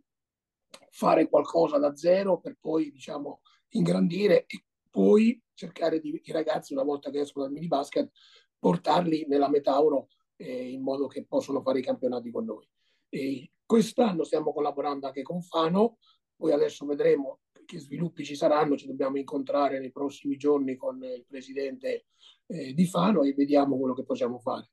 [0.89, 6.83] fare qualcosa da zero per poi, diciamo, ingrandire e poi cercare di, i ragazzi, una
[6.83, 8.11] volta che escono dal mini basket,
[8.57, 12.67] portarli nella Metauro eh, in modo che possano fare i campionati con noi.
[13.09, 15.97] E quest'anno stiamo collaborando anche con Fano,
[16.35, 21.25] poi adesso vedremo che sviluppi ci saranno, ci dobbiamo incontrare nei prossimi giorni con il
[21.27, 22.05] presidente
[22.47, 24.69] eh, di Fano e vediamo quello che possiamo fare.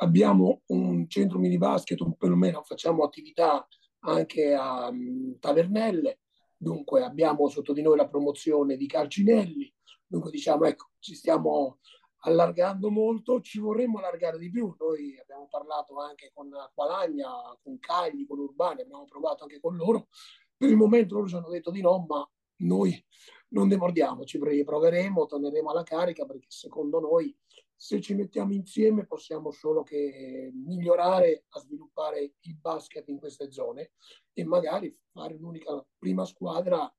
[0.00, 3.66] Abbiamo un centro mini basket, un, perlomeno facciamo attività
[4.00, 6.20] anche a um, Tavernelle,
[6.56, 9.72] dunque abbiamo sotto di noi la promozione di Calcinelli,
[10.06, 11.78] dunque diciamo ecco, ci stiamo
[12.22, 17.28] allargando molto, ci vorremmo allargare di più, noi abbiamo parlato anche con Qualagna,
[17.62, 20.08] con Cagli, con Urbani, abbiamo provato anche con loro,
[20.56, 22.28] per il momento loro ci hanno detto di no, ma
[22.60, 23.04] noi
[23.50, 27.34] non demordiamo, ci proveremo, torneremo alla carica perché secondo noi
[27.80, 33.92] se ci mettiamo insieme possiamo solo che migliorare a sviluppare il basket in queste zone
[34.32, 36.92] e magari fare un'unica prima squadra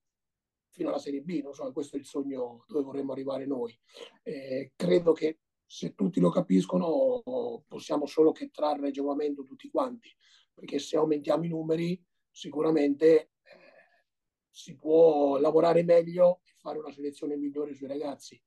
[0.69, 3.77] fino alla Serie B, non so, questo è il sogno dove vorremmo arrivare noi.
[4.23, 7.21] Eh, credo che se tutti lo capiscono
[7.67, 10.09] possiamo solo che trarre giovamento tutti quanti,
[10.53, 13.31] perché se aumentiamo i numeri sicuramente
[14.49, 18.41] si può lavorare meglio e fare una selezione migliore sui ragazzi.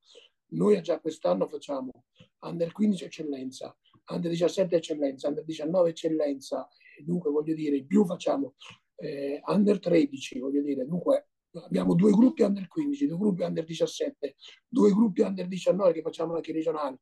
[0.53, 1.91] Noi già quest'anno facciamo
[2.41, 3.75] under 15 eccellenza,
[4.07, 6.67] under 17 eccellenza, under 19 eccellenza,
[7.03, 8.55] dunque voglio dire, in più facciamo
[8.97, 14.35] eh, under 13, voglio dire, dunque abbiamo due gruppi under 15, due gruppi under 17,
[14.67, 16.97] due gruppi under 19 che facciamo anche regionali.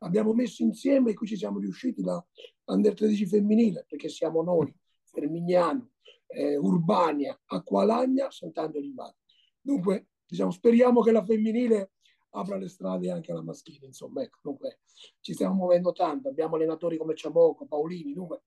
[0.00, 2.24] Abbiamo messo insieme e qui ci siamo riusciti da
[2.66, 5.90] under 13 femminile, perché siamo noi, Fermignano,
[6.28, 9.16] eh, Urbania, Acqualagna, Sant'Angelo in Valle.
[9.60, 11.92] Dunque, diciamo, speriamo che la femminile
[12.30, 14.80] apra le strade anche alla maschile, insomma, ecco, dunque
[15.20, 18.42] ci stiamo muovendo tanto, abbiamo allenatori come Ciamocco, Paolini, dunque,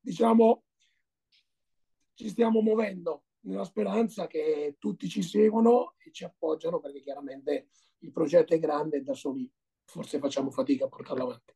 [0.00, 0.64] diciamo,
[2.14, 7.68] ci stiamo muovendo nella speranza che tutti ci seguono e ci appoggiano perché chiaramente
[8.00, 9.50] il progetto è grande e da soli
[9.84, 11.54] forse facciamo fatica a portarlo avanti.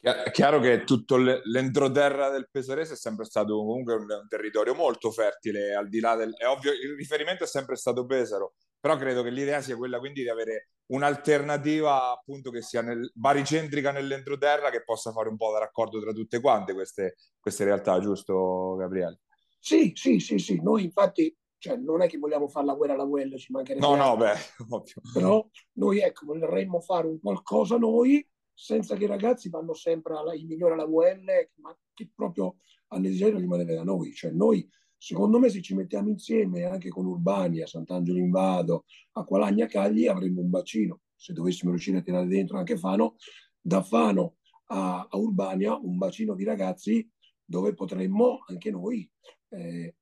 [0.00, 5.10] È chiaro che tutto l'entroterra del Pesarese è sempre stato comunque un, un, territorio molto
[5.10, 6.36] fertile, al di là del...
[6.36, 8.54] È ovvio, il riferimento è sempre stato Pesaro,
[8.86, 13.90] però credo che l'idea sia quella quindi di avere un'alternativa appunto che sia nel, baricentrica
[13.90, 18.76] nell'entroterra che possa fare un po' da raccordo tra tutte quante queste, queste realtà, giusto
[18.76, 19.22] Gabriele?
[19.58, 23.02] Sì, sì, sì, sì, noi infatti cioè, non è che vogliamo fare la guerra alla
[23.02, 23.84] UL, ci mancherebbe.
[23.84, 24.34] No, no, beh,
[24.70, 25.00] ovvio.
[25.12, 30.32] Però noi ecco, vorremmo fare un qualcosa noi senza che i ragazzi vanno sempre alla,
[30.32, 31.24] i migliori alla UL,
[31.56, 34.12] ma che proprio hanno desiderio di rimanere da noi.
[34.12, 38.84] Cioè noi, secondo me, se ci mettiamo insieme anche con Urbani, a Sant'Angelo in Vado,
[39.12, 41.00] a Qualagna Cagli, avremmo un bacino.
[41.14, 43.16] Se dovessimo riuscire a tirare dentro anche Fano,
[43.60, 47.08] da Fano a, a Urbania, un bacino di ragazzi
[47.44, 49.08] dove potremmo anche noi,
[49.50, 49.94] eh,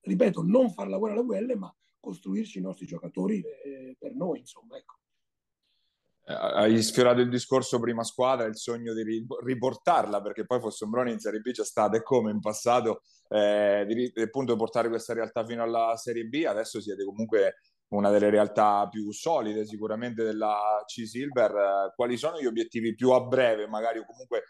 [0.00, 4.76] ripeto, non far lavorare la UL, ma costruirci i nostri giocatori eh, per noi, insomma,
[4.76, 4.97] ecco.
[6.28, 11.18] Eh, hai sfiorato il discorso prima squadra, il sogno di riportarla, perché poi Fossombrone in
[11.18, 15.62] Serie B c'è stato e come in passato, eh, di, appunto portare questa realtà fino
[15.62, 21.94] alla Serie B, adesso siete comunque una delle realtà più solide sicuramente della C-Silver.
[21.96, 24.44] quali sono gli obiettivi più a breve, magari o comunque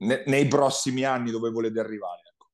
[0.00, 2.20] ne, nei prossimi anni dove volete arrivare?
[2.30, 2.48] Ecco.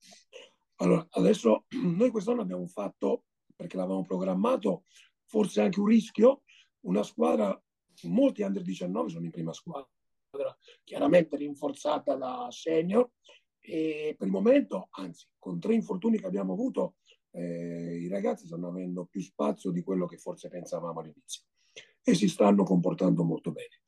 [0.77, 3.25] Allora, adesso noi quest'anno abbiamo fatto,
[3.57, 4.85] perché l'avevamo programmato,
[5.27, 6.43] forse anche un rischio,
[6.83, 7.61] una squadra
[8.07, 9.89] molti under 19 sono in prima squadra,
[10.85, 13.11] chiaramente rinforzata da senior.
[13.61, 16.97] E per il momento, anzi, con tre infortuni che abbiamo avuto,
[17.33, 21.43] eh, i ragazzi stanno avendo più spazio di quello che forse pensavamo all'inizio
[22.03, 23.83] e si stanno comportando molto bene.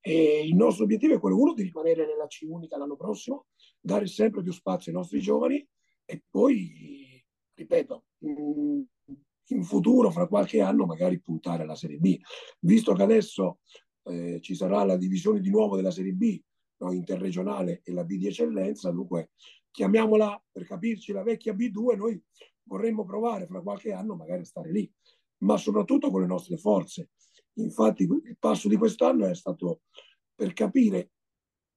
[0.00, 3.46] E il nostro obiettivo è quello uno di rimanere nella C unica l'anno prossimo,
[3.80, 5.66] dare sempre più spazio ai nostri giovani
[6.04, 7.22] e poi,
[7.54, 8.82] ripeto, mm,
[9.48, 12.18] in futuro, fra qualche anno, magari puntare alla Serie B.
[12.60, 13.58] Visto che adesso
[14.04, 16.40] eh, ci sarà la divisione di nuovo della Serie B,
[16.78, 19.30] no, interregionale e la B di eccellenza, dunque
[19.70, 22.22] chiamiamola per capirci la vecchia B2, noi
[22.62, 24.90] vorremmo provare fra qualche anno magari a stare lì,
[25.38, 27.10] ma soprattutto con le nostre forze.
[27.54, 29.82] Infatti il passo di quest'anno è stato
[30.34, 31.10] per capire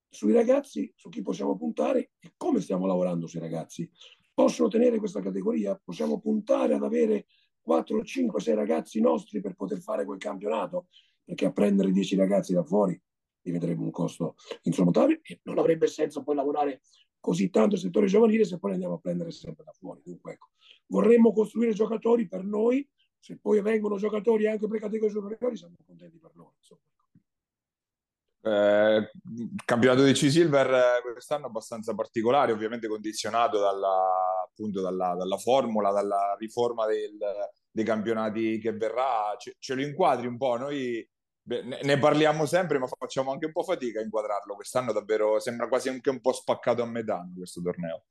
[0.10, 3.89] sui ragazzi, su chi possiamo puntare e come stiamo lavorando sui ragazzi.
[4.34, 5.79] Possono tenere questa categoria?
[5.84, 7.27] Possiamo puntare ad avere
[7.69, 10.88] 4, 5, 6 ragazzi nostri per poter fare quel campionato?
[11.23, 12.99] Perché a prendere 10 ragazzi da fuori
[13.39, 16.82] diventerebbe un costo insormontabile e non avrebbe senso poi lavorare
[17.19, 20.01] così tanto il settore giovanile se poi andiamo a prendere sempre da fuori.
[20.03, 20.47] Dunque, ecco,
[20.88, 26.17] vorremmo costruire giocatori per noi, se poi vengono giocatori anche per categorie superiori siamo contenti
[26.17, 26.55] per loro.
[28.41, 29.12] Eh,
[29.63, 34.01] campionato di C-Silver eh, quest'anno abbastanza particolare, ovviamente condizionato dalla,
[34.49, 37.17] appunto dalla, dalla formula, dalla riforma del,
[37.71, 39.36] dei campionati che verrà.
[39.38, 40.58] Ce, ce, lo inquadri un po'?
[40.58, 41.08] Noi
[41.43, 44.55] ne, ne, parliamo sempre, ma facciamo anche un po' fatica a inquadrarlo.
[44.55, 48.05] Quest'anno davvero sembra quasi anche un po' spaccato a metà questo torneo.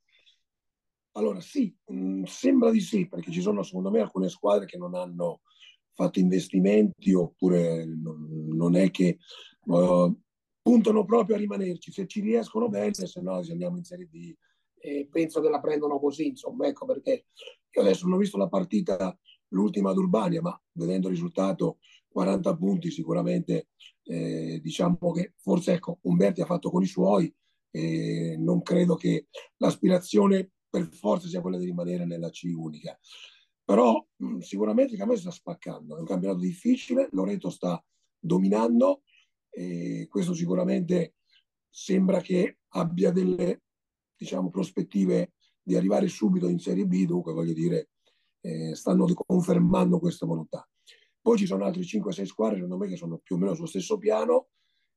[1.12, 4.79] Allora sì, mh, mm, sembra di sì, perché ci sono secondo me alcune squadre che
[4.79, 5.40] non hanno
[5.92, 9.18] fatto investimenti oppure non, non è che
[9.64, 10.16] uh,
[10.62, 11.90] puntano proprio a rimanerci.
[11.90, 14.35] Se ci riescono bene, se no se andiamo in Serie D
[14.81, 17.27] eh, penso che la prendono così, insomma, ecco perché
[17.71, 19.16] io adesso non ho visto la partita,
[19.48, 23.68] l'ultima d'Urbania, ma vedendo il risultato 40 punti sicuramente
[24.04, 27.32] eh, diciamo che forse ecco, Umberti ha fatto con i suoi
[27.70, 29.26] e non credo che
[29.58, 32.98] l'aspirazione per forza sia quella di rimanere nella C unica.
[33.64, 37.82] Però mh, sicuramente il campionato sta spaccando, è un campionato difficile, Loreto sta
[38.18, 39.02] dominando
[39.50, 41.14] e questo sicuramente
[41.68, 43.62] sembra che abbia delle
[44.16, 45.32] diciamo, prospettive
[45.62, 47.90] di arrivare subito in Serie B, dunque voglio dire,
[48.40, 50.68] eh, stanno confermando questa volontà.
[51.20, 53.98] Poi ci sono altre 5-6 squadre, secondo me, che sono più o meno sullo stesso
[53.98, 54.48] piano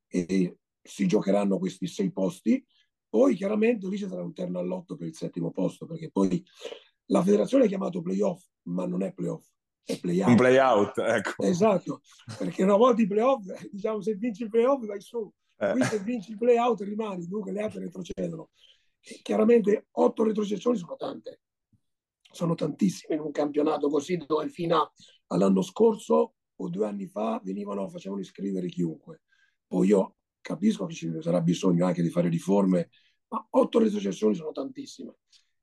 [0.08, 2.64] e si giocheranno questi sei posti
[3.12, 6.42] poi chiaramente lì ci sarà un terno all'otto per il settimo posto, perché poi
[7.08, 9.46] la federazione ha chiamato playoff, ma non è playoff,
[9.84, 10.30] è playout.
[10.30, 11.44] Un playout, ecco.
[11.44, 12.02] Esatto,
[12.38, 15.72] perché una volta i playoff, diciamo, se vinci il playoff vai su, eh.
[15.74, 18.52] qui se vinci il playout rimani, dunque le altre retrocedono.
[19.02, 21.42] E chiaramente otto retrocessioni sono tante,
[22.32, 24.94] sono tantissime in un campionato così dove fino
[25.28, 29.24] all'anno scorso o due anni fa venivano, facevano iscrivere chiunque.
[29.68, 32.90] Poi io capisco che ci sarà bisogno anche di fare riforme,
[33.30, 35.16] ma otto retrocessioni sono tantissime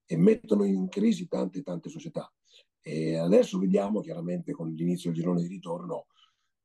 [0.06, 2.32] e mettono in crisi tante tante società.
[2.80, 6.06] E adesso vediamo chiaramente con l'inizio del girone di ritorno,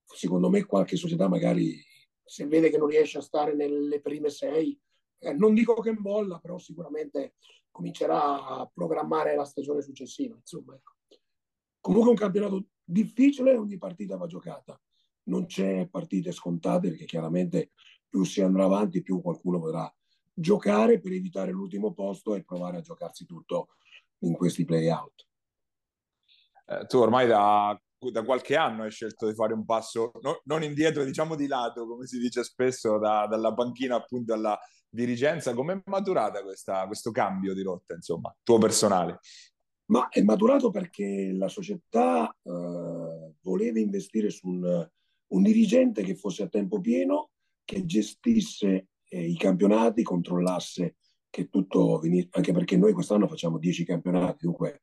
[0.05, 1.81] secondo me qualche società magari
[2.23, 4.79] se vede che non riesce a stare nelle prime sei,
[5.19, 7.35] eh, non dico che molla, però sicuramente
[7.73, 10.35] comincerà a programmare la stagione successiva.
[10.35, 10.93] Insomma, ecco.
[11.81, 14.79] Comunque un campionato difficile, ogni partita va giocata.
[15.23, 17.71] Non c'è partite scontate perché chiaramente
[18.07, 19.93] più si andrà avanti, più qualcuno potrà
[20.33, 23.69] giocare per evitare l'ultimo posto e provare a giocarsi tutto
[24.19, 25.27] in questi play-out.
[26.65, 27.77] Eh, tu ormai da,
[28.11, 31.87] da, qualche anno hai scelto di fare un passo no, non indietro, diciamo di lato,
[31.87, 34.57] come si dice spesso, da, dalla panchina appunto alla
[34.93, 35.53] dirigenza.
[35.53, 39.19] Come è maturata questa, questo cambio di rotta, insomma, tuo personale?
[39.85, 44.89] Ma è maturato perché la società eh, voleva investire su un,
[45.27, 47.31] un dirigente che fosse a tempo pieno
[47.65, 50.95] che gestisse eh, i campionati, controllasse
[51.29, 54.81] che tutto venisse, anche perché noi quest'anno facciamo 10 campionati, dunque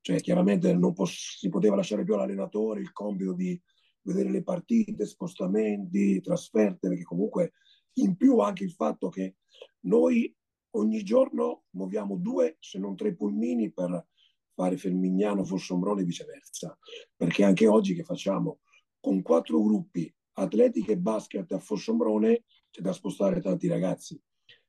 [0.00, 3.60] cioè, chiaramente non poss- si poteva lasciare più all'allenatore il compito di
[4.02, 7.52] vedere le partite, spostamenti, trasferte, perché comunque
[7.94, 9.36] in più anche il fatto che
[9.80, 10.34] noi
[10.74, 14.06] ogni giorno muoviamo due, se non tre pulmini per
[14.54, 16.76] fare Fermignano, Fossombrone e viceversa,
[17.16, 18.60] perché anche oggi che facciamo
[19.00, 24.20] con quattro gruppi atletica e basket a Fossombrone c'è da spostare tanti ragazzi.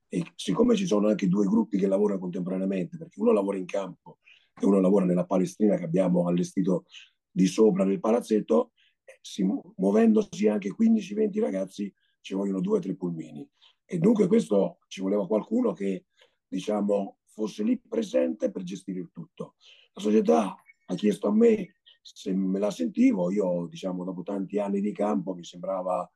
[0.08, 4.18] E siccome ci sono anche due gruppi che lavorano contemporaneamente, perché uno lavora in campo
[4.60, 6.84] e uno lavora nella palestrina che abbiamo allestito
[7.30, 8.72] di sopra nel palazzetto,
[9.20, 9.44] si,
[9.76, 11.92] muovendosi anche 15-20 ragazzi
[12.24, 13.46] ci vogliono due o tre pulmini.
[13.84, 16.06] E dunque questo ci voleva qualcuno che
[16.48, 19.56] diciamo fosse lì presente per gestire il tutto.
[19.92, 20.56] La società
[20.86, 25.34] ha chiesto a me se me la sentivo, io diciamo dopo tanti anni di campo
[25.34, 26.10] mi sembrava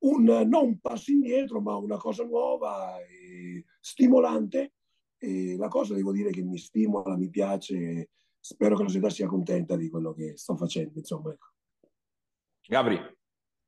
[0.00, 4.74] un, non un passo indietro, ma una cosa nuova e stimolante.
[5.18, 9.26] E la cosa devo dire che mi stimola, mi piace, spero che la società sia
[9.26, 10.98] contenta di quello che sto facendo.
[10.98, 11.46] Insomma, ecco.
[12.66, 13.22] Gabri.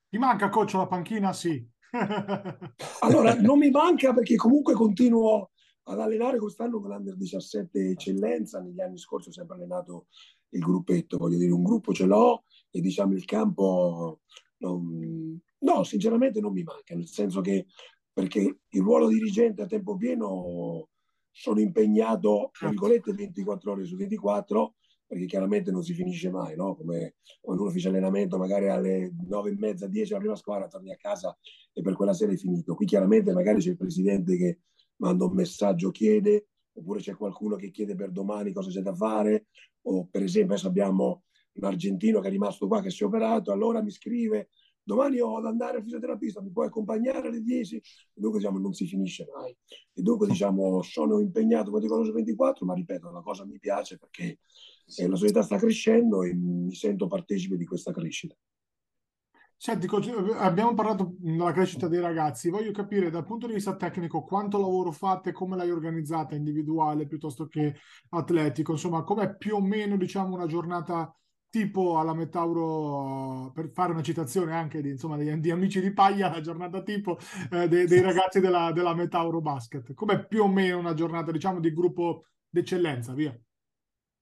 [0.08, 1.32] Ti manca coach la panchina?
[1.32, 1.64] Sì.
[3.00, 5.50] allora, non mi manca perché comunque continuo
[5.84, 8.60] ad allenare quest'anno con l'Under 17 eccellenza.
[8.60, 10.06] Negli anni scorsi ho sempre allenato
[10.50, 14.20] il gruppetto, voglio dire, un gruppo ce l'ho e diciamo il campo
[14.58, 17.66] non, no, sinceramente non mi manca, nel senso che
[18.12, 20.88] perché il ruolo dirigente a tempo pieno
[21.30, 24.74] sono impegnato, tra virgolette, 24 ore su 24,
[25.06, 26.74] perché chiaramente non si finisce mai, no?
[26.74, 30.90] Come quando uno finisce allenamento, magari alle 9 e mezza, 10 la prima squadra, torni
[30.92, 31.36] a casa
[31.72, 32.74] e per quella sera è finito.
[32.74, 34.60] Qui chiaramente magari c'è il presidente che
[34.96, 39.46] manda un messaggio, chiede, oppure c'è qualcuno che chiede per domani cosa c'è da fare,
[39.82, 43.52] o per esempio adesso abbiamo un argentino che è rimasto qua, che si è operato,
[43.52, 44.50] allora mi scrive,
[44.82, 47.76] domani ho ad andare al fisioterapista, mi puoi accompagnare alle 10?
[47.76, 47.82] E
[48.14, 49.56] dunque diciamo non si finisce mai.
[49.94, 54.38] E dunque diciamo sono impegnato con il 24, ma ripeto, la cosa mi piace perché
[54.94, 58.34] eh, la società sta crescendo e mi sento partecipe di questa crescita.
[59.58, 59.88] Senti,
[60.34, 64.92] abbiamo parlato della crescita dei ragazzi, voglio capire dal punto di vista tecnico quanto lavoro
[64.92, 67.74] fate, come l'hai organizzata individuale piuttosto che
[68.10, 71.10] atletico, insomma, com'è più o meno diciamo una giornata
[71.48, 76.28] tipo alla Metauro, per fare una citazione anche di, insomma, di, di amici di Paglia,
[76.30, 77.18] la giornata tipo
[77.50, 81.60] eh, dei, dei, ragazzi della, della Metauro Basket, com'è più o meno una giornata diciamo
[81.60, 83.34] di gruppo d'eccellenza, via?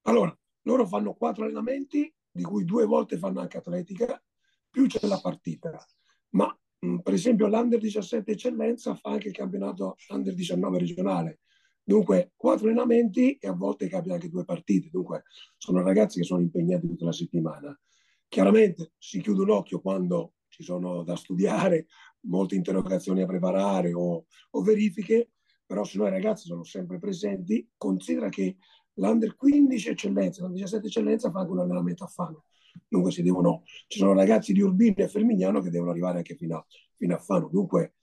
[0.03, 4.23] Allora, loro fanno quattro allenamenti, di cui due volte fanno anche atletica,
[4.69, 5.83] più c'è la partita.
[6.31, 11.41] Ma mh, per esempio l'Under 17 Eccellenza fa anche il campionato Under 19 regionale.
[11.87, 14.89] Dunque, quattro allenamenti e a volte capita anche due partite.
[14.91, 15.25] Dunque,
[15.57, 17.79] sono ragazzi che sono impegnati tutta la settimana.
[18.27, 21.87] Chiaramente si chiude un occhio quando ci sono da studiare,
[22.23, 25.33] molte interrogazioni a preparare o, o verifiche,
[25.67, 27.69] però se no i ragazzi sono sempre presenti.
[27.77, 28.57] Considera che
[28.95, 32.45] l'Under 15 Eccellenza, l'Under 17 Eccellenza fa anche un allenamento a Fano
[32.89, 36.59] dunque si devono, ci sono ragazzi di Urbino e Fermignano che devono arrivare anche fino
[36.59, 37.49] a, fino a Fano.
[37.49, 37.95] Dunque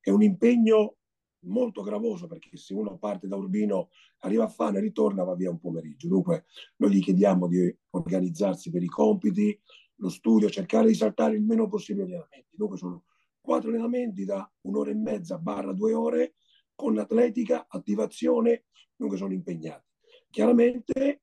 [0.00, 0.96] è un impegno
[1.40, 5.50] molto gravoso perché se uno parte da Urbino, arriva a Fano e ritorna, va via
[5.50, 6.08] un pomeriggio.
[6.08, 9.58] Dunque noi gli chiediamo di organizzarsi per i compiti,
[9.96, 12.56] lo studio, cercare di saltare il meno possibile gli allenamenti.
[12.56, 13.04] Dunque sono
[13.40, 16.34] quattro allenamenti da un'ora e mezza barra due ore
[16.74, 19.87] con atletica, attivazione, dunque sono impegnati.
[20.30, 21.22] Chiaramente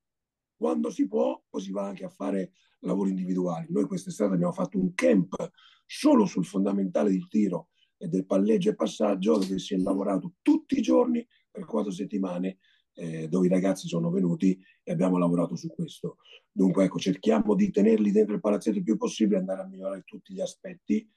[0.56, 3.68] quando si può, poi si va anche a fare lavori individuali.
[3.70, 5.52] Noi quest'estate abbiamo fatto un camp
[5.86, 10.78] solo sul fondamentale del tiro e del palleggio e passaggio, dove si è lavorato tutti
[10.78, 12.58] i giorni per quattro settimane,
[12.94, 16.18] eh, dove i ragazzi sono venuti e abbiamo lavorato su questo.
[16.52, 20.34] Dunque, ecco, cerchiamo di tenerli dentro il palazzetto il più possibile, andare a migliorare tutti
[20.34, 21.08] gli aspetti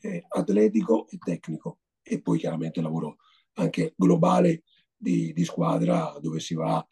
[0.00, 1.80] eh, atletico e tecnico.
[2.02, 3.16] E poi chiaramente lavoro
[3.54, 4.62] anche globale
[4.96, 6.84] di, di squadra, dove si va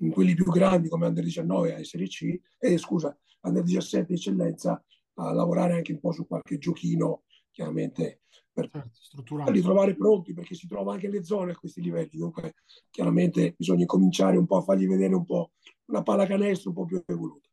[0.00, 4.82] in quelli più grandi come Under 19 a Serie C, eh, scusa, Under 17 eccellenza,
[5.14, 8.20] a lavorare anche un po' su qualche giochino, chiaramente
[8.52, 12.10] per certo, li trovare pronti, perché si trova anche le zone a questi livelli.
[12.18, 12.54] Dunque,
[12.90, 15.52] chiaramente bisogna cominciare un po' a fargli vedere un po'
[15.86, 17.48] una pallacanestro un po' più evoluta.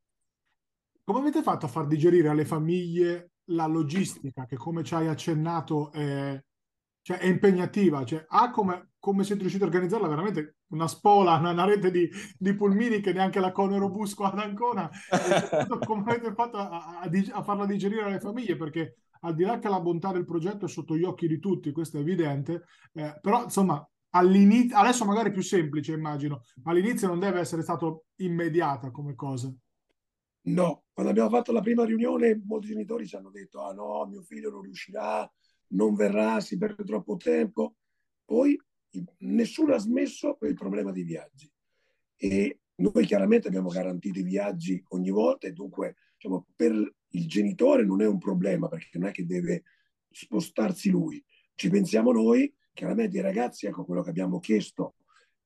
[1.04, 5.92] Come avete fatto a far digerire alle famiglie la logistica, che come ci hai accennato
[5.92, 6.44] è,
[7.02, 8.04] cioè, è impegnativa?
[8.04, 10.08] Cioè, A, come, come siete riusciti a organizzarla?
[10.08, 14.40] Veramente una spola, una, una rete di, di, pulmini che neanche la Conerobus qua ad
[14.40, 14.90] Ancona.
[15.86, 18.56] come avete fatto a, a, a, farla digerire alle famiglie?
[18.56, 21.72] Perché al di là che la bontà del progetto è sotto gli occhi di tutti,
[21.72, 22.64] questo è evidente,
[22.94, 27.62] eh, però insomma all'inizio, adesso magari è più semplice immagino, ma all'inizio non deve essere
[27.62, 29.54] stato immediata come cosa.
[30.48, 34.24] No, quando abbiamo fatto la prima riunione molti genitori ci hanno detto ah no, mio
[34.24, 35.32] figlio non riuscirà,
[35.74, 37.76] non verrà, si perde troppo tempo.
[38.26, 38.60] Poi
[39.20, 41.50] nessuno ha smesso per il problema dei viaggi.
[42.16, 47.86] E noi chiaramente abbiamo garantito i viaggi ogni volta e dunque diciamo, per il genitore
[47.86, 49.64] non è un problema perché non è che deve
[50.10, 51.24] spostarsi lui.
[51.56, 54.96] Ci pensiamo noi, chiaramente i ragazzi, ecco quello che abbiamo chiesto,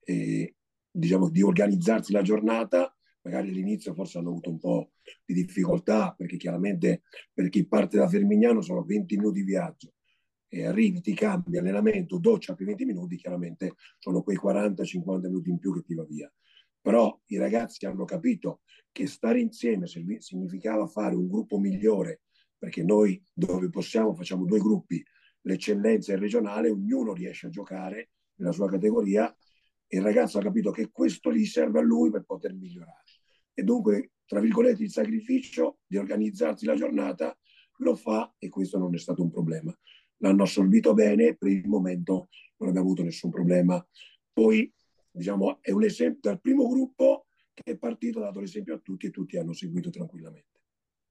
[0.04, 0.56] eh,
[0.90, 4.92] diciamo, di organizzarsi la giornata, magari all'inizio forse hanno avuto un po'
[5.26, 9.94] di difficoltà perché chiaramente per chi parte da Fermignano sono 20 minuti di viaggio
[10.52, 15.60] e arrivi, ti cambi allenamento, doccia per 20 minuti, chiaramente sono quei 40-50 minuti in
[15.60, 16.32] più che ti va via.
[16.82, 22.22] Però i ragazzi hanno capito che stare insieme significava fare un gruppo migliore,
[22.58, 25.04] perché noi dove possiamo facciamo due gruppi,
[25.42, 29.34] l'eccellenza e il regionale, ognuno riesce a giocare nella sua categoria
[29.86, 33.04] e il ragazzo ha capito che questo gli serve a lui per poter migliorare.
[33.54, 37.38] E dunque, tra virgolette, il sacrificio di organizzarsi la giornata
[37.78, 39.78] lo fa e questo non è stato un problema
[40.20, 43.86] l'hanno assorbito bene, per il momento non abbiamo avuto nessun problema.
[44.32, 44.72] Poi,
[45.12, 49.08] diciamo, è un esempio dal primo gruppo che è partito, ha dato l'esempio a tutti
[49.08, 50.48] e tutti hanno seguito tranquillamente.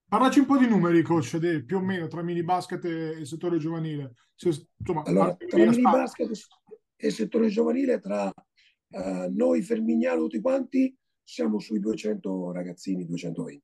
[0.09, 3.27] Parlaci un po' di numeri, coach, di, più o meno tra mini basket e il
[3.27, 4.15] settore giovanile.
[4.35, 4.49] Se,
[4.79, 6.31] insomma, allora, tra mini basket
[6.97, 13.63] e settore giovanile, tra uh, noi Fermignano tutti quanti, siamo sui 200 ragazzini, 220.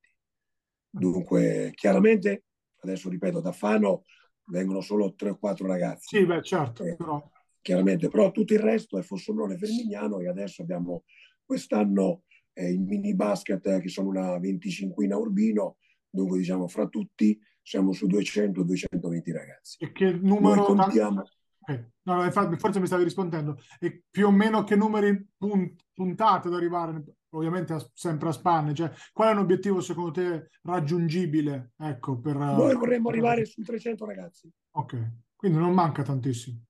[0.87, 2.45] Dunque, chiaramente,
[2.81, 4.03] adesso ripeto, da Fano
[4.45, 6.17] vengono solo 3 o 4 ragazzi.
[6.17, 7.23] Sì, beh, certo, eh, però.
[7.61, 11.03] Chiaramente, però tutto il resto è Fossombrone Fermignano e adesso abbiamo
[11.43, 12.21] quest'anno
[12.53, 15.77] eh, il mini basket che sono una 25 Urbino,
[16.07, 19.83] dunque diciamo fra tutti siamo su 200-220 ragazzi.
[19.83, 20.55] E che numero...
[20.55, 21.23] Noi contiamo...
[21.67, 23.57] Eh, no, forse mi stavi rispondendo.
[23.79, 27.03] E più o meno che numeri punt- puntate ad arrivare,
[27.35, 31.73] ovviamente a, sempre a spanne, cioè qual è un obiettivo secondo te raggiungibile?
[31.77, 33.13] Ecco, per, Noi vorremmo per...
[33.13, 34.51] arrivare su 300 ragazzi.
[34.71, 36.61] Ok, quindi non manca tantissimo.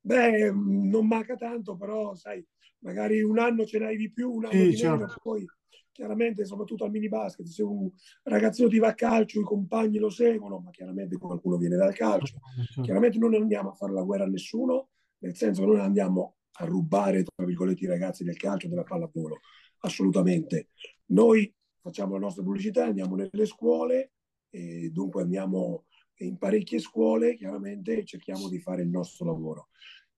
[0.00, 2.44] Beh, non manca tanto, però sai,
[2.80, 4.96] magari un anno ce n'hai di più, un anno sì, di certo.
[4.96, 5.46] meno, poi
[5.94, 7.88] chiaramente soprattutto al mini basket, se un
[8.24, 12.38] ragazzino ti va a calcio, i compagni lo seguono, ma chiaramente qualcuno viene dal calcio.
[12.56, 12.82] Certo.
[12.82, 16.64] Chiaramente non andiamo a fare la guerra a nessuno, nel senso che non andiamo a
[16.64, 19.38] rubare, tra virgolette, i ragazzi del calcio, della pallavolo,
[19.84, 20.68] assolutamente.
[21.06, 24.12] Noi facciamo la nostra pubblicità, andiamo nelle scuole
[24.50, 25.84] e dunque andiamo
[26.18, 29.68] in parecchie scuole, chiaramente cerchiamo di fare il nostro lavoro.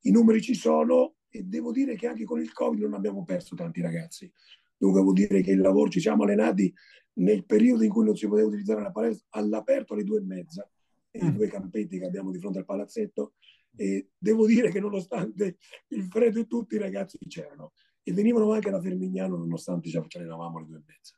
[0.02, 3.56] I numeri ci sono e devo dire che anche con il Covid non abbiamo perso
[3.56, 4.30] tanti ragazzi.
[4.76, 6.72] Dunque vuol dire che il lavoro ci siamo allenati
[7.14, 10.70] nel periodo in cui non si poteva utilizzare la palestra all'aperto alle due e mezza,
[11.12, 11.28] i mm.
[11.30, 13.34] due campetti che abbiamo di fronte al palazzetto.
[13.74, 15.56] E devo dire che nonostante
[15.88, 17.72] il freddo e tutti i ragazzi c'erano
[18.08, 21.16] e venivano anche da Fermignano nonostante ci allenavamo alle due e mezza.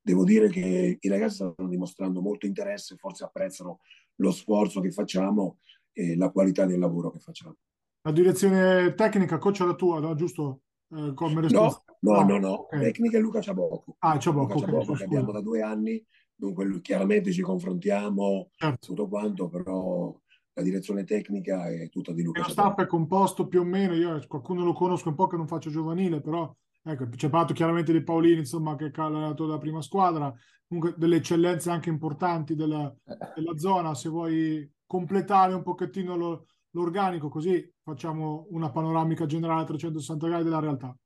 [0.00, 3.80] Devo dire che i ragazzi stanno dimostrando molto interesse, forse apprezzano
[4.16, 5.58] lo sforzo che facciamo
[5.92, 7.56] e la qualità del lavoro che facciamo.
[8.02, 10.14] La direzione tecnica, coach, la tua, no?
[10.14, 10.60] giusto?
[10.90, 12.52] Eh, come no, no, no, no.
[12.66, 12.82] Okay.
[12.82, 13.96] Tecnica è Luca Ciabocco.
[13.98, 18.86] Ah, Ciabocco, Luca Ciabocco okay, che abbiamo da due anni, dunque chiaramente ci confrontiamo certo.
[18.86, 20.16] tutto quanto, però
[20.58, 22.40] la direzione tecnica è tutta di Luca.
[22.42, 25.46] Lo staff è composto più o meno, io qualcuno lo conosco un po' che non
[25.46, 26.52] faccio giovanile, però
[26.82, 30.34] ecco, c'è parlato chiaramente di Paolini, insomma, che ha allenato la prima squadra,
[30.66, 32.92] comunque delle eccellenze anche importanti della,
[33.34, 39.66] della zona, se vuoi completare un pochettino lo, l'organico, così facciamo una panoramica generale a
[39.66, 40.96] 360 gradi della realtà.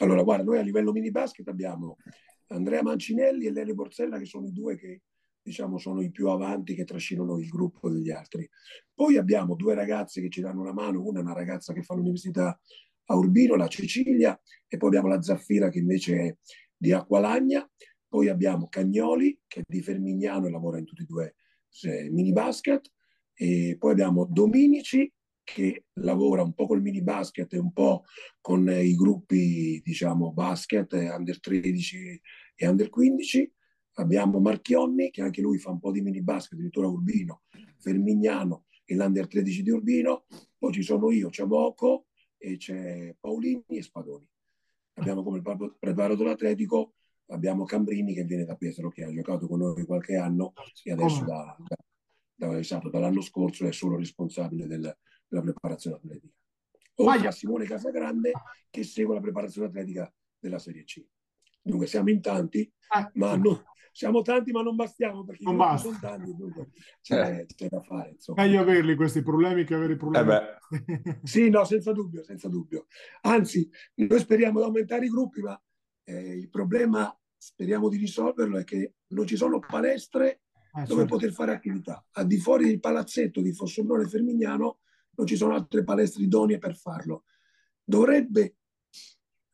[0.00, 1.96] Allora, guarda, noi a livello mini basket abbiamo
[2.48, 5.00] Andrea Mancinelli e Lele Borzella, che sono i due che
[5.48, 8.48] diciamo sono i più avanti che trascinano il gruppo degli altri.
[8.94, 11.94] Poi abbiamo due ragazze che ci danno una mano, una è una ragazza che fa
[11.94, 12.60] l'università
[13.10, 16.36] a Urbino, la Cecilia, e poi abbiamo la Zaffira che invece è
[16.76, 17.68] di Acqualagna.
[18.06, 21.36] Poi abbiamo Cagnoli che è di Fermignano e lavora in tutti e due
[21.82, 22.90] eh, mini basket.
[23.32, 25.10] E poi abbiamo Dominici
[25.42, 28.04] che lavora un po' col mini basket e un po'
[28.42, 32.20] con i gruppi, diciamo, basket, under 13
[32.54, 33.50] e under 15.
[33.98, 37.42] Abbiamo Marchionni, che anche lui fa un po' di mini basket, addirittura Urbino,
[37.78, 40.24] Fermignano e l'under 13 di Urbino.
[40.56, 44.26] Poi ci sono io, c'è Bocco e c'è Paolini e Spadoni.
[44.94, 45.42] Abbiamo come
[45.78, 46.94] preparatore atletico,
[47.26, 51.24] abbiamo Cambrini che viene da Pesaro, che ha giocato con noi qualche anno e adesso
[51.24, 51.56] da,
[52.34, 54.96] da esatto, dall'anno scorso è solo responsabile del,
[55.26, 56.34] della preparazione atletica.
[57.00, 58.32] Oltre a Simone Casagrande
[58.70, 61.04] che segue la preparazione atletica della Serie C.
[61.68, 63.10] Dunque siamo in tanti, ah.
[63.14, 63.62] ma non,
[63.92, 65.88] siamo tanti ma non bastiamo perché non basta.
[65.88, 66.70] sono tanti, dunque
[67.02, 67.46] c'è, eh.
[67.46, 68.10] c'è da fare.
[68.12, 68.42] Insomma.
[68.42, 70.30] Meglio averli questi problemi che avere i problemi.
[70.30, 72.86] Eh sì, no, senza dubbio, senza dubbio.
[73.22, 75.60] Anzi, noi speriamo di aumentare i gruppi, ma
[76.04, 80.42] eh, il problema speriamo di risolverlo è che non ci sono palestre
[80.74, 81.14] eh, dove certo.
[81.16, 82.04] poter fare attività.
[82.12, 84.78] Al di fuori del palazzetto di Fossombrone Fermignano
[85.16, 87.24] non ci sono altre palestre idonee per farlo.
[87.82, 88.57] Dovrebbe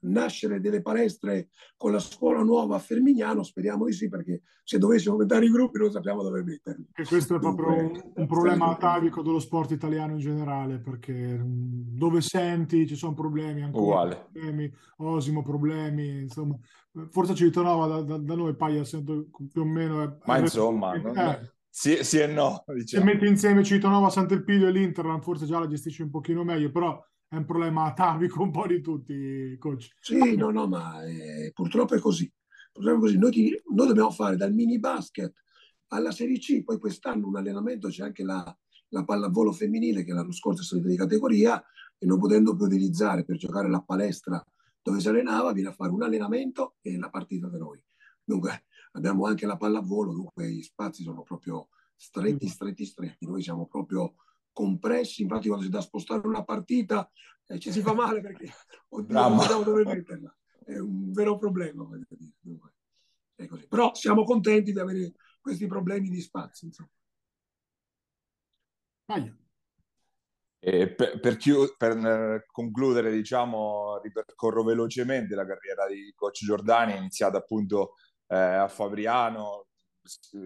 [0.05, 5.13] nascere delle palestre con la scuola nuova a Fermignano, speriamo di sì, perché se dovessimo
[5.13, 6.89] aumentare i gruppi non sappiamo dove metterli.
[6.95, 12.21] E questo è proprio Dunque, un, problema atavico dello sport italiano in generale, perché dove
[12.21, 16.57] senti ci sono problemi, ancora problemi, Osimo problemi, insomma,
[17.11, 20.03] forse ci ritornava da, da, da noi, Paia, sento più o meno...
[20.03, 20.97] È, Ma insomma...
[20.97, 21.17] Non...
[21.17, 22.63] Eh, sì, sì, e no.
[22.67, 23.05] Diciamo.
[23.05, 27.05] Se metti insieme Citonova, Sant'Elpidio e l'Inter, forse già la gestisci un pochino meglio, però
[27.35, 29.95] è un problema atavico un po' di tutti, coach.
[30.01, 32.33] Sì, no, no, ma eh, purtroppo è così.
[32.73, 33.19] Purtroppo è così.
[33.19, 35.33] Noi, ti, noi, dobbiamo fare dal mini basket
[35.89, 38.57] alla Serie C, poi quest'anno un allenamento c'è anche la,
[38.89, 41.63] la pallavolo femminile che l'anno scorso è salita di categoria
[41.99, 44.45] e non potendo più utilizzare per giocare la palestra
[44.81, 47.83] dove si allenava, viene a fare un allenamento e la partita da noi.
[48.23, 53.27] Dunque abbiamo anche la pallavolo, dunque i spazi sono proprio stretti, stretti, stretti.
[53.27, 54.15] Noi siamo proprio
[54.55, 57.11] compressi, infatti quando si dà a spostare una partita
[57.47, 58.51] eh, ci si fa male perché
[58.89, 60.35] oddio, non sappiamo dove metterla.
[60.65, 61.87] è un vero problema.
[63.35, 63.67] È così.
[63.69, 66.69] Però siamo contenti di avere questi problemi di spazio.
[66.69, 66.89] Insomma.
[70.59, 77.37] Per, per, chiud- per, eh, concludere, diciamo, ripercorro velocemente la carriera di coach Giordani, iniziata
[77.37, 77.97] appunto
[78.29, 79.67] eh, a Fabriano,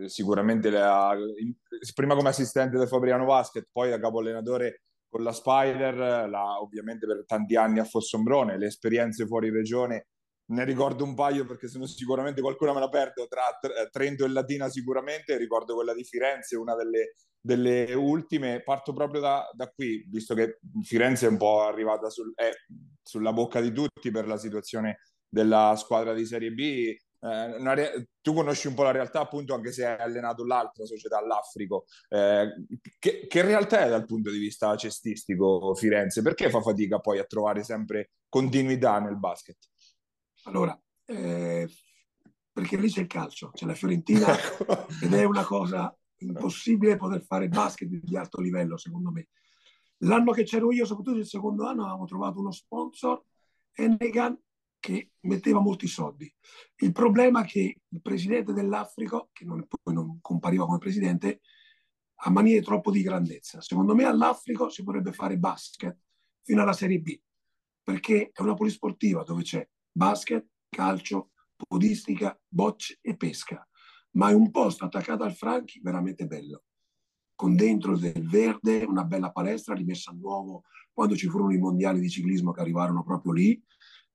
[0.07, 1.55] sicuramente in,
[1.95, 7.07] prima come assistente del Fabriano Basket, poi da capo allenatore con la Spider, la, ovviamente
[7.07, 10.07] per tanti anni a Fossombrone, le esperienze fuori regione
[10.49, 13.43] ne ricordo un paio perché sono sicuramente qualcuna me la perdo tra
[13.91, 19.51] Trento e Latina sicuramente ricordo quella di Firenze una delle, delle ultime parto proprio da,
[19.53, 22.51] da, qui visto che Firenze è un po' arrivata sul, è
[23.03, 28.33] sulla bocca di tutti per la situazione della squadra di Serie B eh, re- tu
[28.33, 32.55] conosci un po' la realtà appunto anche se hai allenato l'altra società, l'Africo eh,
[32.99, 36.23] che, che, realtà è dal punto di vista cestistico Firenze?
[36.23, 39.57] Perché fa fatica poi a trovare sempre continuità nel basket?
[40.45, 41.69] Allora, eh,
[42.53, 44.27] perché lì c'è il calcio, c'è la Fiorentina
[45.03, 49.29] ed è una cosa impossibile poter fare basket di alto livello secondo me.
[50.03, 53.21] L'anno che c'ero io, soprattutto il secondo anno, avevamo trovato uno sponsor,
[53.73, 54.39] Ennegan,
[54.79, 56.33] che metteva molti soldi.
[56.77, 61.41] Il problema è che il presidente dell'Africa, che non, poi non compariva come presidente,
[62.23, 63.61] ha manie troppo di grandezza.
[63.61, 65.97] Secondo me all'Africa si potrebbe fare basket
[66.43, 67.19] fino alla Serie B,
[67.83, 73.67] perché è una polisportiva dove c'è basket, calcio, podistica, bocce e pesca.
[74.13, 76.65] Ma è un posto attaccato al Franchi veramente bello,
[77.35, 82.01] con dentro del verde, una bella palestra rimessa a nuovo quando ci furono i mondiali
[82.01, 83.63] di ciclismo che arrivarono proprio lì,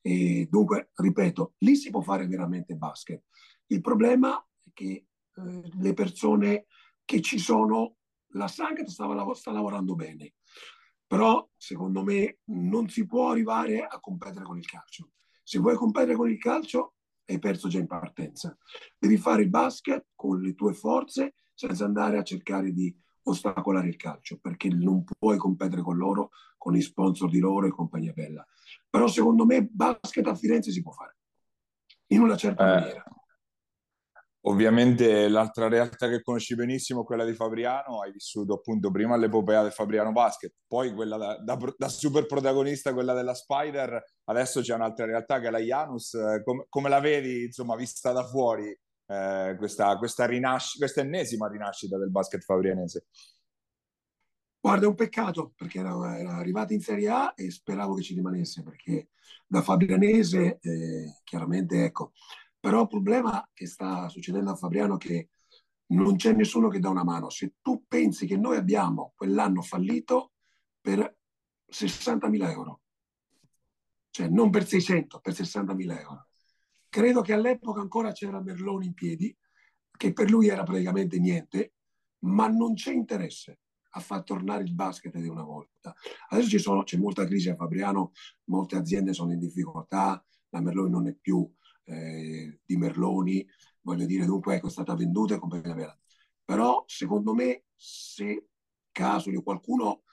[0.05, 3.23] e dunque, ripeto, lì si può fare veramente basket.
[3.67, 6.65] Il problema è che eh, le persone
[7.05, 7.95] che ci sono,
[8.33, 9.05] la Sangat sta
[9.51, 10.33] lavorando bene,
[11.07, 15.11] però secondo me non si può arrivare a competere con il calcio.
[15.41, 16.95] Se vuoi competere con il calcio,
[17.25, 18.57] hai perso già in partenza.
[18.97, 22.93] Devi fare il basket con le tue forze senza andare a cercare di
[23.23, 26.31] ostacolare il calcio, perché non puoi competere con loro,
[26.63, 28.47] con gli sponsor di loro e compagnia bella.
[28.89, 31.17] Però secondo me basket a Firenze si può fare,
[32.07, 33.03] in una certa eh, maniera.
[34.45, 39.61] Ovviamente l'altra realtà che conosci benissimo è quella di Fabriano, hai vissuto appunto prima l'epopea
[39.61, 44.73] del Fabriano Basket, poi quella da, da, da super protagonista, quella della Spider, adesso c'è
[44.73, 48.69] un'altra realtà che è la Janus, eh, Com- come la vedi insomma vista da fuori
[49.07, 53.07] eh, questa, questa, rinasc- questa ennesima rinascita del basket fabrianese?
[54.63, 58.13] Guarda, è un peccato perché era, era arrivata in Serie A e speravo che ci
[58.13, 59.09] rimanesse perché
[59.45, 62.13] da Fabrianese eh, chiaramente ecco.
[62.61, 65.31] Però il problema che sta succedendo a Fabriano è che
[65.87, 67.29] non c'è nessuno che dà una mano.
[67.29, 70.31] Se tu pensi che noi abbiamo quell'anno fallito
[70.79, 71.13] per
[71.69, 72.81] 60.000 euro,
[74.11, 76.27] cioè non per 600, per 60.000 euro.
[76.87, 79.37] Credo che all'epoca ancora c'era Merloni in piedi,
[79.91, 81.73] che per lui era praticamente niente,
[82.19, 83.57] ma non c'è interesse
[83.95, 85.93] a far tornare il basket di una volta.
[86.29, 88.11] Adesso sono, c'è molta crisi a Fabriano,
[88.45, 91.49] molte aziende sono in difficoltà, la Merloni non è più
[91.85, 93.45] eh, di Merloni,
[93.81, 95.99] voglio dire, dunque ecco, è stata venduta e compagnia bella.
[96.43, 98.47] Però secondo me, se
[98.91, 100.03] caso di qualcuno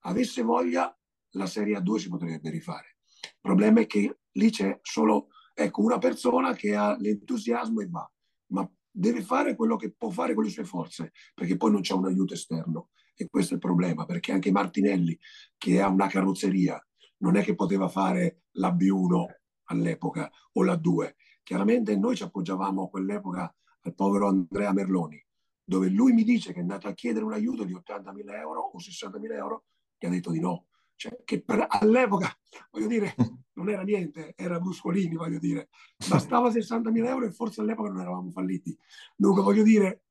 [0.00, 0.96] avesse voglia,
[1.30, 2.98] la Serie A2 si potrebbe rifare.
[3.20, 8.10] Il problema è che lì c'è solo ecco, una persona che ha l'entusiasmo e va,
[8.48, 11.94] ma deve fare quello che può fare con le sue forze, perché poi non c'è
[11.94, 12.90] un aiuto esterno.
[13.16, 15.18] E questo è il problema, perché anche Martinelli,
[15.56, 16.84] che ha una carrozzeria,
[17.18, 19.24] non è che poteva fare la B1
[19.64, 21.16] all'epoca o la 2.
[21.42, 25.22] Chiaramente noi ci appoggiavamo a quell'epoca al povero Andrea Merloni,
[25.62, 28.78] dove lui mi dice che è andato a chiedere un aiuto di 80.000 euro o
[28.78, 29.64] 60.000 euro,
[29.96, 30.66] che ha detto di no.
[30.96, 32.32] Cioè, che per, all'epoca,
[32.70, 33.14] voglio dire,
[33.54, 35.68] non era niente, era Bruscolini, voglio dire.
[36.08, 38.76] Bastava 60.000 euro e forse all'epoca non eravamo falliti.
[39.16, 40.03] Dunque, voglio dire,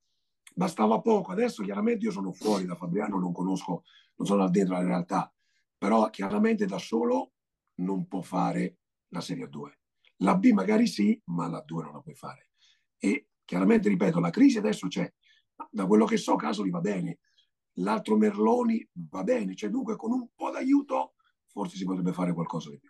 [0.54, 1.32] bastava poco.
[1.32, 3.84] Adesso chiaramente io sono fuori da Fabriano, non conosco,
[4.16, 5.34] non sono al dentro la realtà,
[5.78, 7.34] però chiaramente da solo
[7.76, 8.78] non può fare
[9.10, 9.80] la Serie 2.
[10.18, 12.49] La B magari sì, ma la 2 non la puoi fare.
[12.97, 15.12] E chiaramente, ripeto, la crisi adesso c'è.
[15.70, 17.20] Da quello che so, Casoli va bene.
[17.78, 19.56] L'altro Merloni va bene.
[19.56, 21.16] Cioè, dunque, con un po' d'aiuto
[21.54, 22.89] forse si potrebbe fare qualcosa di più.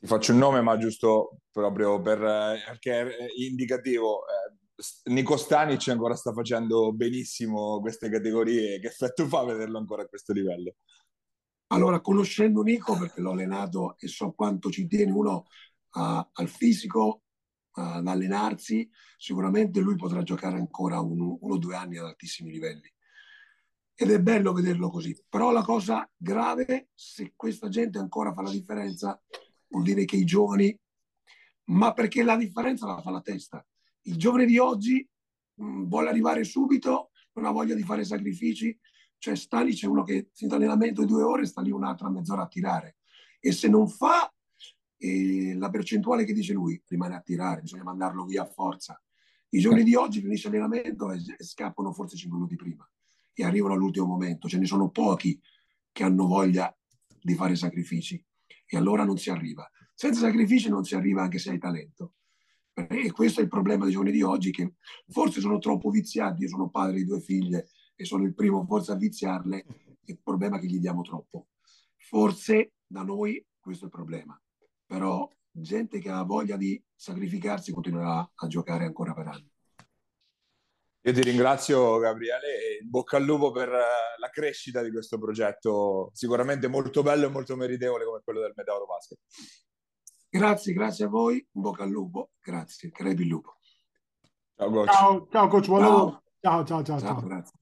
[0.00, 4.20] Ti faccio un nome, ma giusto proprio per, eh, perché è indicativo.
[4.26, 4.57] Eh,
[5.04, 8.78] Nico Stanic ancora sta facendo benissimo queste categorie.
[8.78, 10.76] Che effetto fa vederlo ancora a questo livello?
[11.68, 15.46] Allora, conoscendo Nico, perché l'ho allenato e so quanto ci tiene uno
[15.90, 17.22] a, al fisico,
[17.72, 22.90] ad allenarsi, sicuramente lui potrà giocare ancora uno o due anni ad altissimi livelli.
[23.94, 25.16] Ed è bello vederlo così.
[25.28, 29.20] Però la cosa grave, se questa gente ancora fa la differenza,
[29.68, 30.76] vuol dire che i giovani,
[31.64, 33.64] ma perché la differenza la fa la testa.
[34.02, 35.06] Il giovane di oggi
[35.54, 38.76] mh, mm, vuole arrivare subito, non ha voglia di fare sacrifici.
[39.18, 42.42] Cioè, sta lì, c'è uno che si allenamento di due ore sta lì un'altra mezz'ora
[42.42, 42.96] a tirare.
[43.40, 44.32] E se non fa
[44.96, 49.00] eh, la percentuale che dice lui, rimane a tirare, bisogna mandarlo via a forza.
[49.50, 52.88] I giorni di oggi finisce l'allenamento e, e scappano forse 5 minuti prima
[53.32, 54.48] e arrivano all'ultimo momento.
[54.48, 55.40] Ce ne sono pochi
[55.90, 56.74] che hanno voglia
[57.20, 58.22] di fare sacrifici
[58.66, 59.68] e allora non si arriva.
[59.94, 62.14] Senza sacrifici non si arriva anche se hai talento.
[62.86, 64.74] E questo è il problema dei giovani di oggi che
[65.08, 66.42] forse sono troppo viziati.
[66.42, 69.64] Io sono padre di due figlie e sono il primo forse a viziarle.
[70.04, 71.48] Il problema è che gli diamo troppo.
[71.96, 74.40] Forse da noi questo è il problema.
[74.86, 79.50] Però gente che ha voglia di sacrificarsi continuerà a giocare ancora per anni.
[81.02, 86.10] Io ti ringrazio Gabriele e bocca al lupo per eh, la crescita di questo progetto
[86.12, 89.18] sicuramente molto bello e molto meritevole come quello del Meteoro Basket.
[90.30, 93.56] Grazie, grazie a voi, bocca al lupo, grazie, crepi il lupo.
[94.56, 94.92] Ciao coach.
[94.92, 96.22] Ciao, ciao coach, buon ciao.
[96.40, 97.20] Ciao, ciao, ciao, ciao.
[97.20, 97.26] ciao.
[97.26, 97.56] Grazie.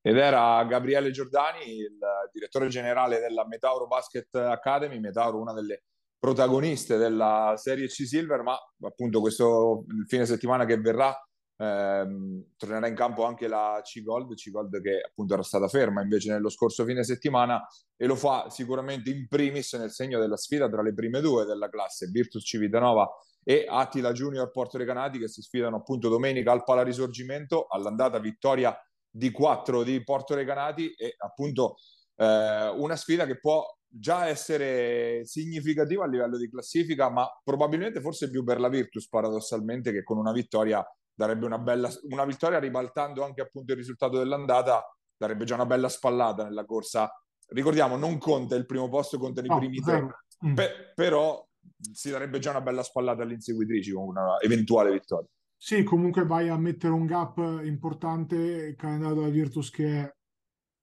[0.00, 1.98] ed era Gabriele Giordani, il
[2.32, 5.82] direttore generale della Metauro Basket Academy, Metauro una delle
[6.18, 11.14] protagoniste della Serie C Silver, ma appunto questo fine settimana che verrà
[11.58, 16.00] ehm, tornerà in campo anche la C Gold, C Gold che appunto era stata ferma
[16.02, 20.68] invece nello scorso fine settimana e lo fa sicuramente in primis nel segno della sfida
[20.68, 23.08] tra le prime due della classe, Virtus Civitanova
[23.42, 28.76] e Attila Junior Porto Recanati che si sfidano appunto domenica al Pala Risorgimento all'andata vittoria
[29.10, 31.76] di 4 di Porto Recanati e appunto
[32.16, 38.28] eh, una sfida che può già essere significativa a livello di classifica, ma probabilmente forse
[38.28, 40.84] più per la Virtus paradossalmente che con una vittoria
[41.18, 44.84] darebbe una bella una vittoria ribaltando anche appunto il risultato dell'andata
[45.16, 47.10] darebbe già una bella spallata nella corsa.
[47.48, 50.06] Ricordiamo, non conta il primo posto, conta i primi tre,
[50.46, 50.54] mm.
[50.54, 51.44] pe- però
[51.92, 55.26] si darebbe già una bella spallata alle inseguitrici con una eventuale vittoria.
[55.56, 60.16] Sì, comunque vai a mettere un gap importante, il calendario della Virtus che è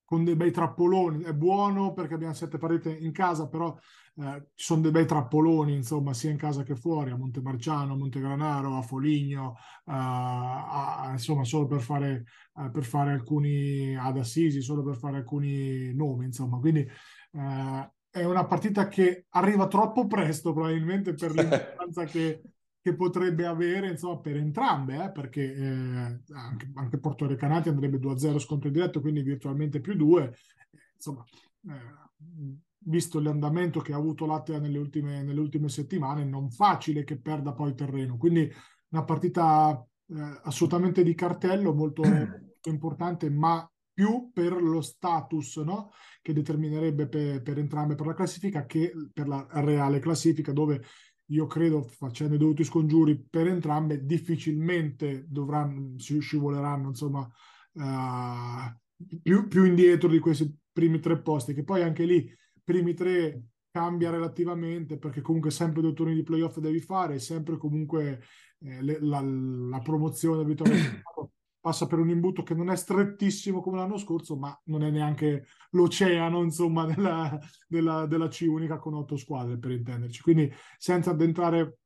[0.04, 3.74] con dei bei trappoloni, è buono perché abbiamo sette partite in casa, però
[4.18, 7.98] eh, ci sono dei bei trappoloni, insomma, sia in casa che fuori, a Montemarciano, a
[7.98, 9.56] Montegranaro, a Foligno,
[9.86, 12.26] eh, a, insomma, solo per fare,
[12.58, 18.24] eh, per fare alcuni, ad Assisi, solo per fare alcuni nomi, insomma, quindi eh, è
[18.24, 22.42] una partita che arriva troppo presto probabilmente per l'importanza che
[22.86, 28.38] che potrebbe avere insomma, per entrambe, eh, perché eh, anche, anche Porto Recanati andrebbe 2-0
[28.38, 30.32] scontro diretto, quindi virtualmente più 2.
[30.94, 31.26] Insomma,
[31.68, 37.20] eh, visto l'andamento che ha avuto l'Attila nelle ultime, nelle ultime settimane, non facile che
[37.20, 38.18] perda poi terreno.
[38.18, 38.52] Quindi
[38.90, 45.92] una partita eh, assolutamente di cartello, molto, molto importante, ma più per lo status no?
[46.22, 50.84] che determinerebbe per, per, entrambe per la classifica che per la reale classifica dove
[51.28, 57.22] io credo facendo i dovuti scongiuri per entrambe difficilmente dovranno, si scivoleranno insomma
[57.72, 62.30] uh, più, più, indietro di questi primi tre posti che poi anche lì
[62.66, 68.22] primi tre cambia relativamente perché comunque sempre due turni di playoff devi fare sempre comunque
[68.60, 71.04] eh, le, la, la, promozione abitualmente
[71.66, 75.48] passa per un imbuto che non è strettissimo come l'anno scorso, ma non è neanche
[75.72, 80.22] l'oceano, insomma, della, della, della C unica con otto squadre, per intenderci.
[80.22, 81.80] Quindi, senza addentrare,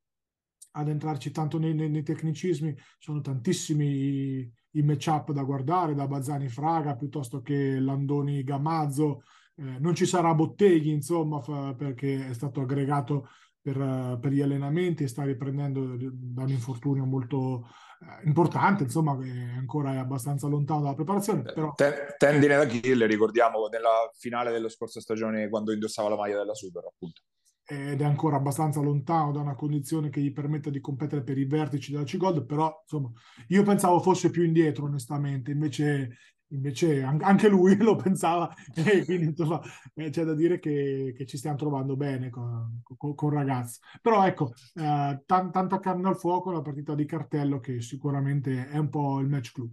[0.71, 6.49] addentrarci tanto nei, nei, nei tecnicismi, sono tantissimi i, i match-up da guardare, da Bazzani
[6.49, 9.21] Fraga, piuttosto che Landoni Gamazzo.
[9.59, 13.27] Eh, non ci sarà Botteghi, insomma, fa, perché è stato aggregato
[13.61, 17.67] per, per, gli allenamenti e sta riprendendo da un infortunio molto
[17.99, 21.41] eh, importante, insomma, che ancora è abbastanza lontano dalla preparazione.
[21.41, 21.73] Però...
[22.17, 27.21] Tendine d'Achille, ricordiamo, nella finale della scorsa stagione quando indossava la maglia della Super, appunto.
[27.65, 31.45] Ed è ancora abbastanza lontano da una condizione che gli permetta di competere per i
[31.45, 33.11] vertici della C-Gold, però insomma,
[33.49, 36.17] io pensavo fosse più indietro, onestamente, invece
[36.51, 39.61] invece anche lui lo pensava e quindi insomma
[39.95, 44.25] eh, c'è da dire che, che, ci stiamo trovando bene con, con, con ragazzi però
[44.25, 48.89] ecco eh, t- tanta carne al fuoco la partita di cartello che sicuramente è un
[48.89, 49.71] po' il match club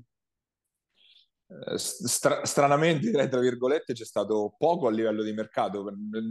[1.49, 5.85] eh, Stra- stranamente, tra virgolette, c'è stato poco a livello di mercato.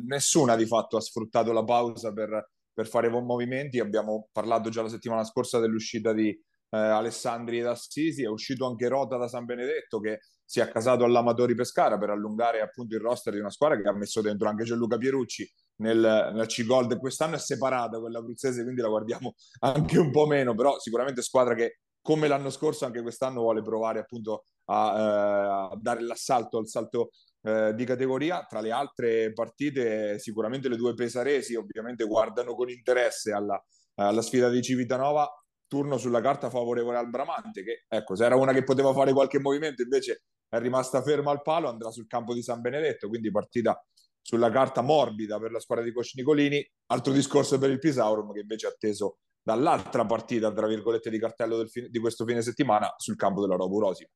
[0.06, 3.80] Nessuna di fatto ha sfruttato la pausa per, per fare movimenti.
[3.80, 6.28] Abbiamo parlato già la settimana scorsa dell'uscita di
[6.76, 11.56] eh, Alessandri d'Assisi, è uscito anche Rota da San Benedetto che si è accasato all'Amatori
[11.56, 14.98] Pescara per allungare appunto il roster di una squadra che ha messo dentro anche Gianluca
[14.98, 16.98] Pierucci nel, nel C-Gold.
[16.98, 21.56] Quest'anno è separata quella abruzzese, quindi la guardiamo anche un po' meno, però sicuramente squadra
[21.56, 26.68] che come l'anno scorso anche quest'anno vuole provare appunto a, eh, a dare l'assalto al
[26.68, 27.10] salto
[27.42, 28.46] eh, di categoria.
[28.48, 33.60] Tra le altre partite sicuramente le due pesaresi ovviamente guardano con interesse alla,
[33.96, 35.28] alla sfida di Civitanova
[35.68, 39.40] turno sulla carta favorevole al Bramante, che ecco, se era una che poteva fare qualche
[39.40, 43.84] movimento, invece è rimasta ferma al palo, andrà sul campo di San Benedetto, quindi partita
[44.22, 46.66] sulla carta morbida per la squadra di Cosci Nicolini.
[46.88, 51.66] Altro discorso per il Pisaurum, che invece è atteso dall'altra partita, tra virgolette, di cartello
[51.68, 54.08] fine, di questo fine settimana sul campo della Roburosi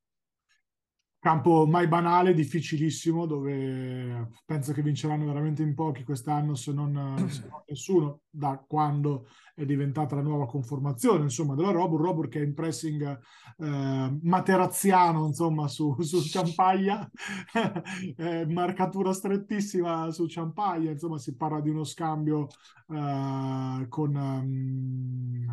[1.20, 7.46] campo mai banale, difficilissimo, dove penso che vinceranno veramente in pochi quest'anno, se non, se
[7.48, 12.44] non nessuno, da quando è diventata la nuova conformazione, insomma, della Robur, Robur che è
[12.44, 13.18] in pressing
[13.58, 17.08] eh, materaziano, insomma, su, su Ciampaglia,
[18.16, 22.48] eh, marcatura strettissima su Ciampaglia, insomma, si parla di uno scambio
[22.88, 25.46] eh, con um,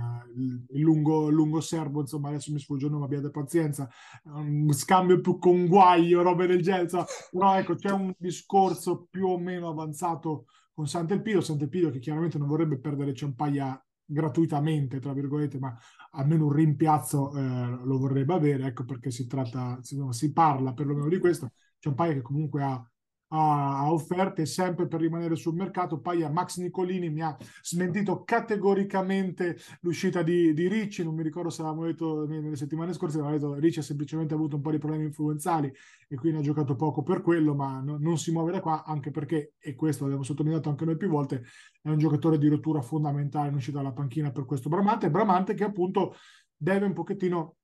[0.70, 3.90] il lungo, lungo serbo, insomma, adesso mi sfugge il nome, abbiate pazienza,
[4.24, 9.28] un scambio più con guaio, robe del genere, insomma, però ecco, c'è un discorso più
[9.28, 15.60] o meno avanzato con Sant'Elpidio, Sant'Elpidio che chiaramente non vorrebbe perdere Ciampaglia gratuitamente, tra virgolette,
[15.60, 15.78] ma
[16.12, 17.42] almeno un rimpiazzo eh,
[17.84, 21.52] lo vorrebbe avere, ecco perché si tratta, si, si parla perlomeno di questo.
[21.80, 22.92] Ciampaglia che comunque ha
[23.30, 26.00] a, offerte sempre per rimanere sul mercato.
[26.00, 31.04] Poi a Max Nicolini mi ha smentito categoricamente l'uscita di, di Ricci.
[31.04, 34.56] Non mi ricordo se avevamo detto nelle settimane scorse, avevamo detto Ricci ha semplicemente avuto
[34.56, 35.72] un po' di problemi influenzali
[36.08, 39.12] e quindi ha giocato poco per quello, ma no, non si muove da qua anche
[39.12, 41.44] perché, e questo l'abbiamo sottolineato anche noi più volte,
[41.82, 45.10] è un giocatore di rottura fondamentale in uscita dalla panchina per questo Bramante.
[45.10, 46.16] Bramante che appunto
[46.56, 47.56] deve un pochettino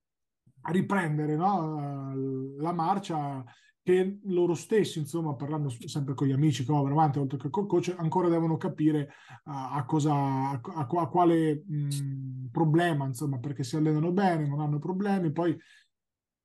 [0.64, 2.14] riprendere no?
[2.58, 3.44] la marcia
[3.84, 7.94] che loro stessi, insomma, parlando sempre con gli amici, con Bramante, oltre che col coach,
[7.98, 9.10] ancora devono capire
[9.44, 14.62] uh, a cosa, a, a, a quale mh, problema, insomma, perché si allenano bene, non
[14.62, 15.56] hanno problemi, poi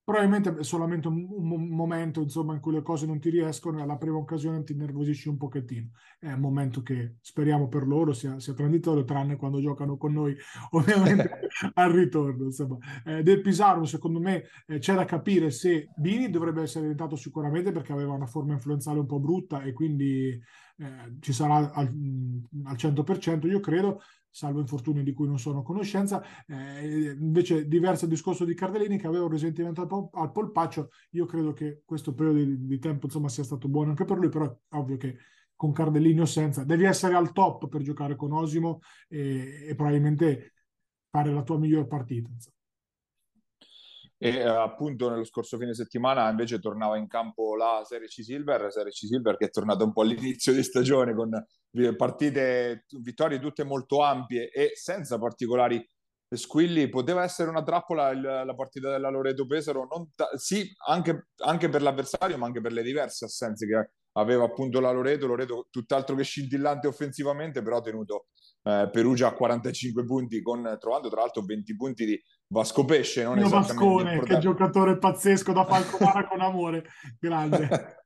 [0.09, 3.83] probabilmente è solamente un, un, momento insomma, in cui le cose non ti riescono e
[3.83, 5.91] alla prima occasione ti nervosisci un pochettino.
[6.19, 10.35] È un momento che speriamo per loro sia, sia transitorio, tranne quando giocano con noi,
[10.73, 12.45] ovviamente al ritorno.
[12.45, 12.79] Insomma.
[13.05, 17.71] Eh, del Pisaro, secondo me, eh, c'è da capire se Bini dovrebbe essere diventato sicuramente
[17.71, 20.41] perché aveva una forma influenzale un po' brutta e quindi
[20.79, 21.93] eh, ci sarà al,
[22.65, 24.01] al 100%, io credo
[24.39, 26.22] salvo infortuni di cui non sono a conoscenza.
[26.47, 30.91] Eh, invece, diverso discorso di Cardellini che aveva un risentimento al, al polpaccio.
[31.11, 34.28] Io credo che questo periodo di, di, tempo insomma, sia stato buono anche per lui,
[34.28, 35.16] però è ovvio che
[35.57, 38.78] con Cardellini o senza devi essere al top per giocare con Osimo
[39.09, 40.53] e, e probabilmente
[41.11, 42.30] fare la tua miglior partita.
[42.30, 42.58] Insomma.
[44.21, 48.73] E eh, appunto nello scorso fine settimana invece tornava in campo la Serie C Silver,
[48.73, 51.31] Serie C Silver che è tornata un po' all'inizio di stagione con
[51.97, 55.87] partite, vittorie tutte molto ampie e senza particolari
[56.37, 56.89] squilli.
[56.89, 61.83] Poteva essere una trappola il, la partita della Loreto Pesaro, ta- sì, anche, anche, per
[61.83, 65.26] l'avversario, ma anche per le diverse assenze che aveva appunto la Loreto.
[65.26, 68.26] Loreto tutt'altro che scintillante offensivamente, però ha tenuto
[68.62, 73.24] eh, Perugia a 45 punti, con, trovando tra l'altro 20 punti di Vasco Pesce.
[73.24, 76.85] Non Io Vascone, che giocatore pazzesco da Falconara con amore,
[77.18, 77.97] grande.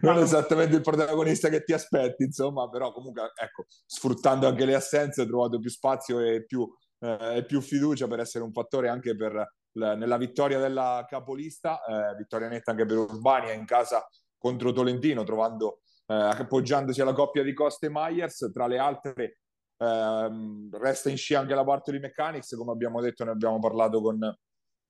[0.00, 5.22] non esattamente il protagonista che ti aspetti, insomma, però comunque, ecco, sfruttando anche le assenze,
[5.22, 6.68] ho trovato più spazio e più,
[7.02, 12.14] eh, più fiducia per essere un fattore anche per la, nella vittoria della capolista, eh,
[12.16, 14.06] vittoria netta anche per Urbania in casa
[14.38, 19.38] contro Tolentino, trovando, eh, appoggiandosi alla coppia di Costa e Myers, tra le altre
[19.76, 20.30] eh,
[20.72, 24.36] resta in scia anche la parte di Mechanics, come abbiamo detto, ne abbiamo parlato con,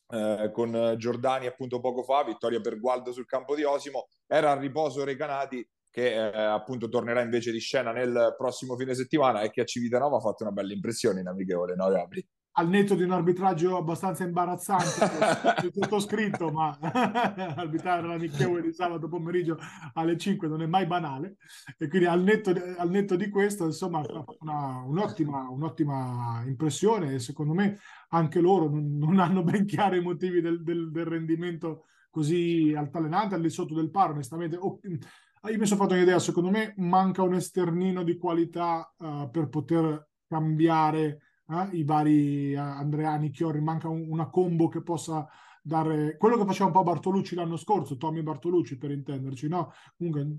[0.09, 4.59] eh, con Giordani appunto poco fa, vittoria per Gualdo sul campo di Osimo, era a
[4.59, 9.61] riposo Recanati che eh, appunto tornerà invece di scena nel prossimo fine settimana e che
[9.61, 12.27] a Civitanova ha fatto una bella impressione in amichevole, no Gabri?
[12.55, 16.77] al netto di un arbitraggio abbastanza imbarazzante, sottoscritto, ma
[17.57, 19.59] arbitrare l'amichevole di sabato pomeriggio
[19.95, 21.37] alle 5 non è mai banale.
[21.79, 24.03] E quindi al netto, al netto di questo, insomma,
[24.41, 27.79] una, un'ottima, un'ottima impressione e secondo me
[28.11, 33.35] anche loro non, non hanno ben chiari i motivi del, del, del, rendimento così altalenante
[33.35, 34.57] al di sotto del paro, onestamente.
[34.57, 34.79] Oh,
[35.51, 40.09] io mi sono fatto un'idea, secondo me manca un esternino di qualità uh, per poter
[40.27, 45.29] cambiare eh, i vari eh, Andreani, Chiori, manca un, una combo che possa
[45.63, 49.73] dare quello che faceva un po' Bartolucci l'anno scorso, Tommy Bartolucci per intenderci, no?
[49.97, 50.39] Comunque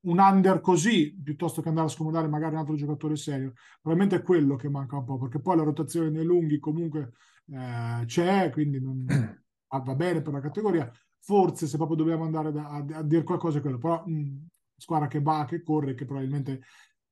[0.00, 3.52] un under così piuttosto che andare a scomodare magari un altro giocatore serio.
[3.80, 7.12] Probabilmente è quello che manca un po', perché poi la rotazione nei lunghi comunque
[7.52, 9.04] eh, c'è, quindi non,
[9.84, 10.90] va bene per la categoria.
[11.28, 15.08] Forse se proprio dobbiamo andare a, a, a dire qualcosa è quello, però mh, squadra
[15.08, 16.62] che va, che corre, che probabilmente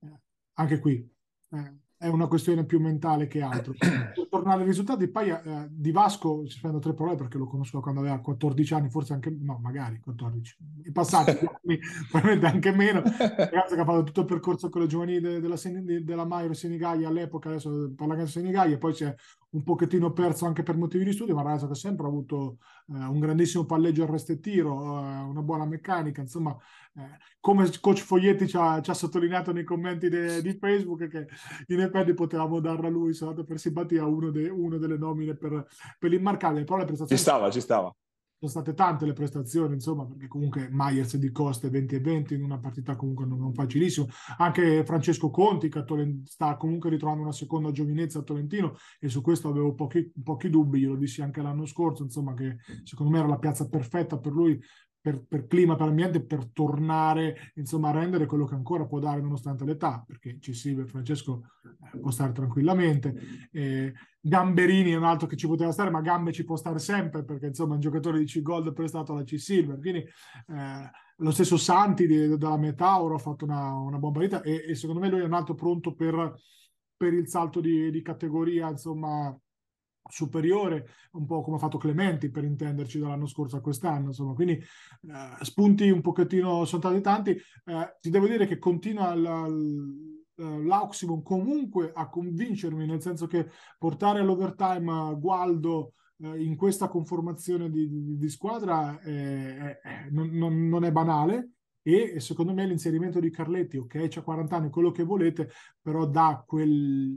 [0.00, 0.20] eh,
[0.54, 1.06] anche qui
[1.50, 3.74] eh, è una questione più mentale che altro.
[3.76, 7.82] per tornare ai risultati, poi eh, di Vasco ci spendo tre parole perché lo conosco
[7.82, 11.36] quando aveva 14 anni, forse anche no, magari 14, i passati
[12.10, 13.02] probabilmente anche meno.
[13.02, 15.56] Ragazzo che ha fatto tutto il percorso con le giovanili de, della,
[16.02, 19.14] della Mairo Senigallia all'epoca, adesso parla di Senigallia, poi c'è
[19.56, 22.58] un pochettino perso anche per motivi di studio, ma un ragazzo che ha sempre avuto
[22.88, 26.54] eh, un grandissimo palleggio arresto e tiro, eh, una buona meccanica, insomma,
[26.94, 31.26] eh, come coach Foglietti ci ha, ci ha, sottolineato nei commenti de, di Facebook che
[31.68, 35.66] in effetti potevamo darla a lui, soltanto per simpatia, uno, de, uno delle nomine per,
[35.98, 37.20] per l'immarcabile, però le prestazioni...
[37.20, 37.94] Ci stava, ci stava
[38.38, 42.42] sono state tante le prestazioni, insomma, perché comunque Myers di Coste 20 e 20 in
[42.42, 44.08] una partita comunque non, non facilissimo.
[44.38, 45.84] Anche Francesco Conti che
[46.24, 50.80] sta comunque ritrovando una seconda giovinezza a Tolentino e su questo avevo pochi, pochi dubbi,
[50.80, 54.60] glielo dissi anche l'anno scorso, insomma, che secondo me era la piazza perfetta per lui
[55.06, 59.20] per, per, clima, per ambiente, per tornare insomma, a rendere quello che ancora può dare
[59.20, 63.14] nonostante l'età, perché ci si Francesco eh, può stare tranquillamente.
[63.52, 67.22] Eh, Gamberini è un altro che ci poteva stare, ma Gambe ci può stare sempre
[67.22, 69.78] perché insomma è un giocatore di C-Gold prestato alla C-Silver.
[69.78, 74.64] Quindi eh, lo stesso Santi di, della Metauro ha fatto una, una buona partita e,
[74.66, 76.34] e, secondo me lui è un altro pronto per,
[76.96, 79.32] per il salto di, di categoria, insomma
[80.08, 84.54] superiore, un po' come ha fatto Clementi per intenderci dall'anno scorso a quest'anno, insomma, quindi
[84.54, 84.64] eh,
[85.40, 87.30] spunti un pochettino sono stati tanti.
[87.30, 89.14] Eh, ti devo dire che continua
[90.34, 93.48] l'Auximum comunque a convincermi, nel senso che
[93.78, 100.84] portare all'overtime Gualdo eh, in questa conformazione di, di, di squadra è, è, non, non
[100.84, 101.50] è banale
[101.82, 105.50] e secondo me l'inserimento di Carletti, ok, c'ha 40 anni, quello che volete,
[105.80, 107.16] però dà quel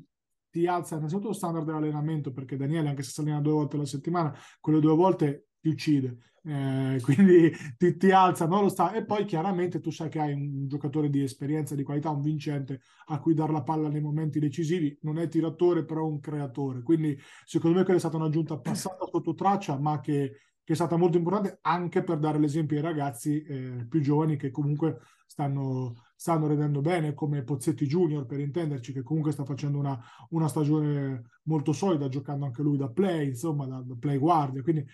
[0.50, 3.86] ti alza innanzitutto lo standard dell'allenamento perché Daniele anche se si allena due volte alla
[3.86, 6.18] settimana quelle due volte ti uccide.
[6.44, 8.62] Eh, quindi ti, ti, alza no?
[8.62, 8.94] lo sta.
[8.94, 12.82] E poi chiaramente tu sai che hai un giocatore di esperienza di qualità un vincente
[13.08, 14.98] a cui dare la palla nei momenti decisivi.
[15.02, 16.82] Non è tiratore però un creatore.
[16.82, 20.96] Quindi secondo me quella è stata un'aggiunta passata sotto traccia ma che, che è stata
[20.96, 26.48] molto importante anche per dare l'esempio ai ragazzi eh, più giovani che comunque stanno stanno
[26.48, 29.98] rendendo bene, come Pozzetti Junior per intenderci, che comunque sta facendo una,
[30.32, 34.62] una stagione molto solida, giocando anche lui da play, insomma, da, da play guardia.
[34.62, 34.86] Quindi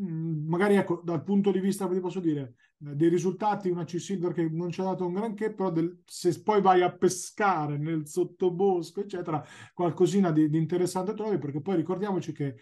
[0.00, 4.32] mm, magari ecco, dal punto di vista, vi posso dire, eh, dei risultati, una C-Silver
[4.32, 8.08] che non ci ha dato un granché, però del, se poi vai a pescare nel
[8.08, 9.40] sottobosco, eccetera,
[9.72, 12.56] qualcosina di, di interessante trovi, perché poi ricordiamoci che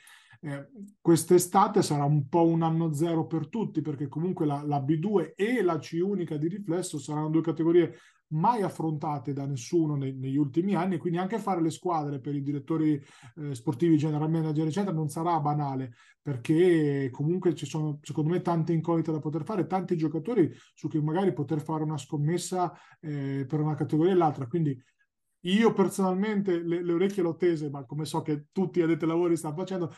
[0.45, 0.69] eh,
[1.01, 5.63] quest'estate sarà un po' un anno zero per tutti, perché comunque la, la, B2 e
[5.63, 7.97] la C unica di riflesso saranno due categorie
[8.35, 12.43] mai affrontate da nessuno nei, negli ultimi anni, quindi anche fare le squadre per i
[12.43, 13.03] direttori
[13.37, 18.75] eh, sportivi, general manager, eccetera, non sarà banale, perché comunque ci sono, secondo me, tante
[18.75, 22.71] incognite da poter fare, tanti giocatori su cui magari poter fare una scommessa
[23.01, 24.47] eh, per una categoria e l'altra.
[24.47, 24.79] Quindi
[25.45, 29.37] io personalmente le, le, orecchie l'ho tese, ma come so che tutti addetti ai lavori
[29.37, 29.93] stanno facendo,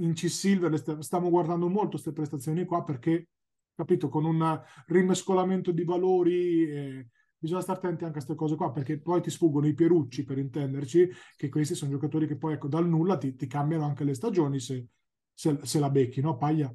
[0.00, 3.28] in C-Silver st- stiamo guardando molto queste prestazioni qua perché,
[3.74, 7.08] capito, con un rimescolamento di valori eh,
[7.40, 10.38] bisogna stare attenti anche a queste cose qua perché poi ti sfuggono i Pierucci per
[10.38, 14.14] intenderci, che questi sono giocatori che poi ecco, dal nulla ti, ti cambiano anche le
[14.14, 14.88] stagioni se,
[15.32, 16.72] se, se la becchi, no Paglia?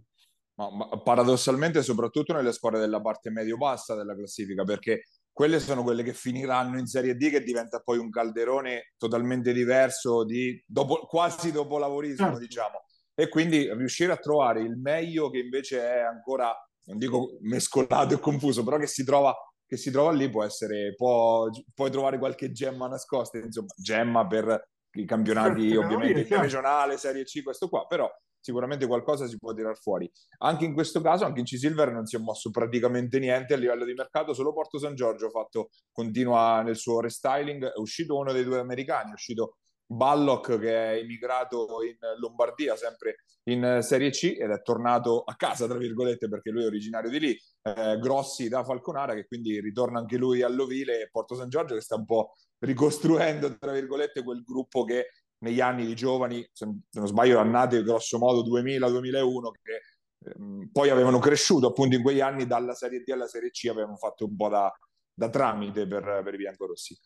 [0.55, 6.01] Ma, ma paradossalmente soprattutto nelle squadre della parte medio-bassa della classifica perché quelle sono quelle
[6.01, 11.51] che finiranno in Serie D che diventa poi un calderone totalmente diverso di dopo, quasi
[11.51, 12.39] dopo lavorismo certo.
[12.39, 12.84] diciamo
[13.15, 16.53] e quindi riuscire a trovare il meglio che invece è ancora,
[16.85, 19.33] non dico mescolato e confuso, però che si trova,
[19.65, 24.69] che si trova lì può essere, può, puoi trovare qualche gemma nascosta, insomma, gemma per
[24.91, 28.09] i campionati certo, ovviamente regionale, Serie C, questo qua, però
[28.45, 30.09] sicuramente qualcosa si può tirare fuori.
[30.39, 33.85] Anche in questo caso, anche in C-Silver non si è mosso praticamente niente a livello
[33.85, 38.43] di mercato, solo Porto San Giorgio fatto, continua nel suo restyling, è uscito uno dei
[38.43, 39.57] due americani, è uscito
[39.87, 43.17] Ballock che è emigrato in Lombardia, sempre
[43.47, 47.19] in Serie C, ed è tornato a casa, tra virgolette, perché lui è originario di
[47.19, 47.39] lì.
[47.61, 51.81] Eh, Grossi da Falconara, che quindi ritorna anche lui all'Ovile, e Porto San Giorgio, che
[51.81, 55.09] sta un po' ricostruendo, tra virgolette, quel gruppo che
[55.39, 59.81] negli anni di giovani, se non sbaglio, annate grosso modo 2000-2001, che
[60.31, 63.97] ehm, poi avevano cresciuto appunto in quegli anni dalla Serie D alla Serie C, avevano
[63.97, 64.71] fatto un po' da,
[65.13, 66.97] da tramite per, per biancorossi.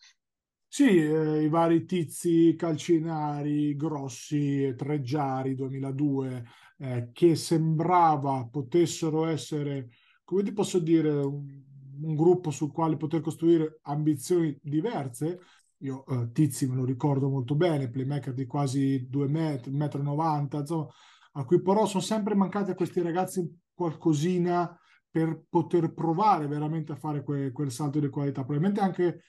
[0.72, 6.44] Sì, eh, i vari tizi calcinari, grossi, Treggiari 2002,
[6.78, 9.88] eh, che sembrava potessero essere,
[10.22, 11.60] come ti posso dire, un,
[12.02, 15.40] un, gruppo sul quale poter costruire ambizioni diverse.
[15.78, 20.60] Io eh, Tizi me lo ricordo molto bene, playmaker di quasi 2 metri, 1,90 m,
[20.60, 20.86] insomma,
[21.32, 23.44] a cui però sono sempre mancati a questi ragazzi
[23.74, 24.72] qualcosina
[25.10, 28.44] per poter provare veramente a fare que, quel salto di qualità.
[28.44, 29.22] Probabilmente anche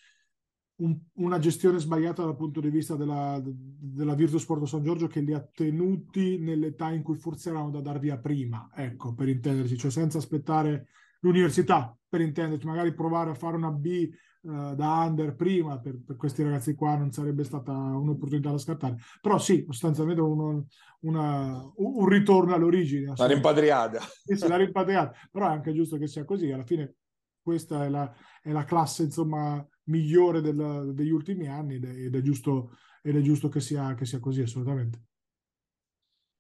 [0.81, 5.21] un, una gestione sbagliata dal punto di vista della, della Virtus Porto San Giorgio che
[5.21, 9.77] li ha tenuti nell'età in cui forse erano da dar via prima, ecco, per intenderci,
[9.77, 10.87] cioè senza aspettare
[11.21, 14.09] l'università, per intenderci, magari provare a fare una B
[14.41, 18.95] uh, da under prima per, per, questi ragazzi qua non sarebbe stata un'opportunità da scattare,
[19.21, 20.65] però sì, sostanzialmente uno,
[21.01, 23.13] una, un ritorno all'origine.
[23.15, 23.99] La rimpatriata.
[23.99, 26.95] Sì, la rimpatriata, però è anche giusto che sia così, alla fine
[27.43, 28.11] questa è la,
[28.41, 33.15] è la classe, insomma, migliore del, degli ultimi anni ed è, ed è, giusto, ed
[33.15, 35.05] è giusto che sia, che sia così, assolutamente.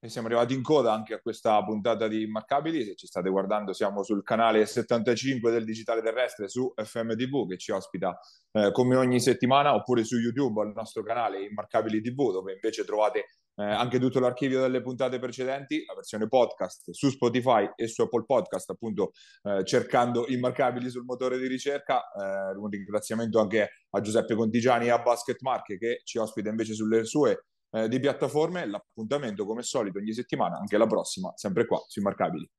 [0.03, 2.83] E siamo arrivati in coda anche a questa puntata di Immarcabili.
[2.83, 7.71] Se ci state guardando, siamo sul canale 75 del Digitale Terrestre su FMTV che ci
[7.71, 8.17] ospita
[8.51, 13.25] eh, come ogni settimana, oppure su YouTube al nostro canale Immarcabili TV, dove invece trovate
[13.61, 18.25] eh, anche tutto l'archivio delle puntate precedenti, la versione podcast su Spotify e su Apple
[18.25, 19.11] Podcast, appunto
[19.43, 22.01] eh, cercando Immarcabili sul motore di ricerca.
[22.01, 26.73] Eh, un ringraziamento anche a Giuseppe Contigiani e a Basket Marche che ci ospita invece
[26.73, 28.65] sulle sue eh, di piattaforme.
[28.65, 32.49] L'appuntamento, come solito, ogni settimana, anche la prossima, sempre qua su Immarcabili.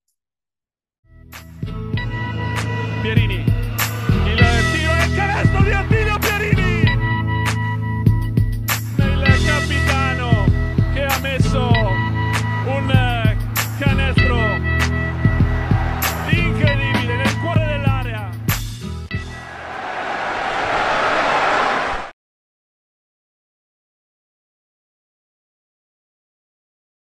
[3.03, 4.39] Pierini, il
[4.73, 5.73] tiro il canestro di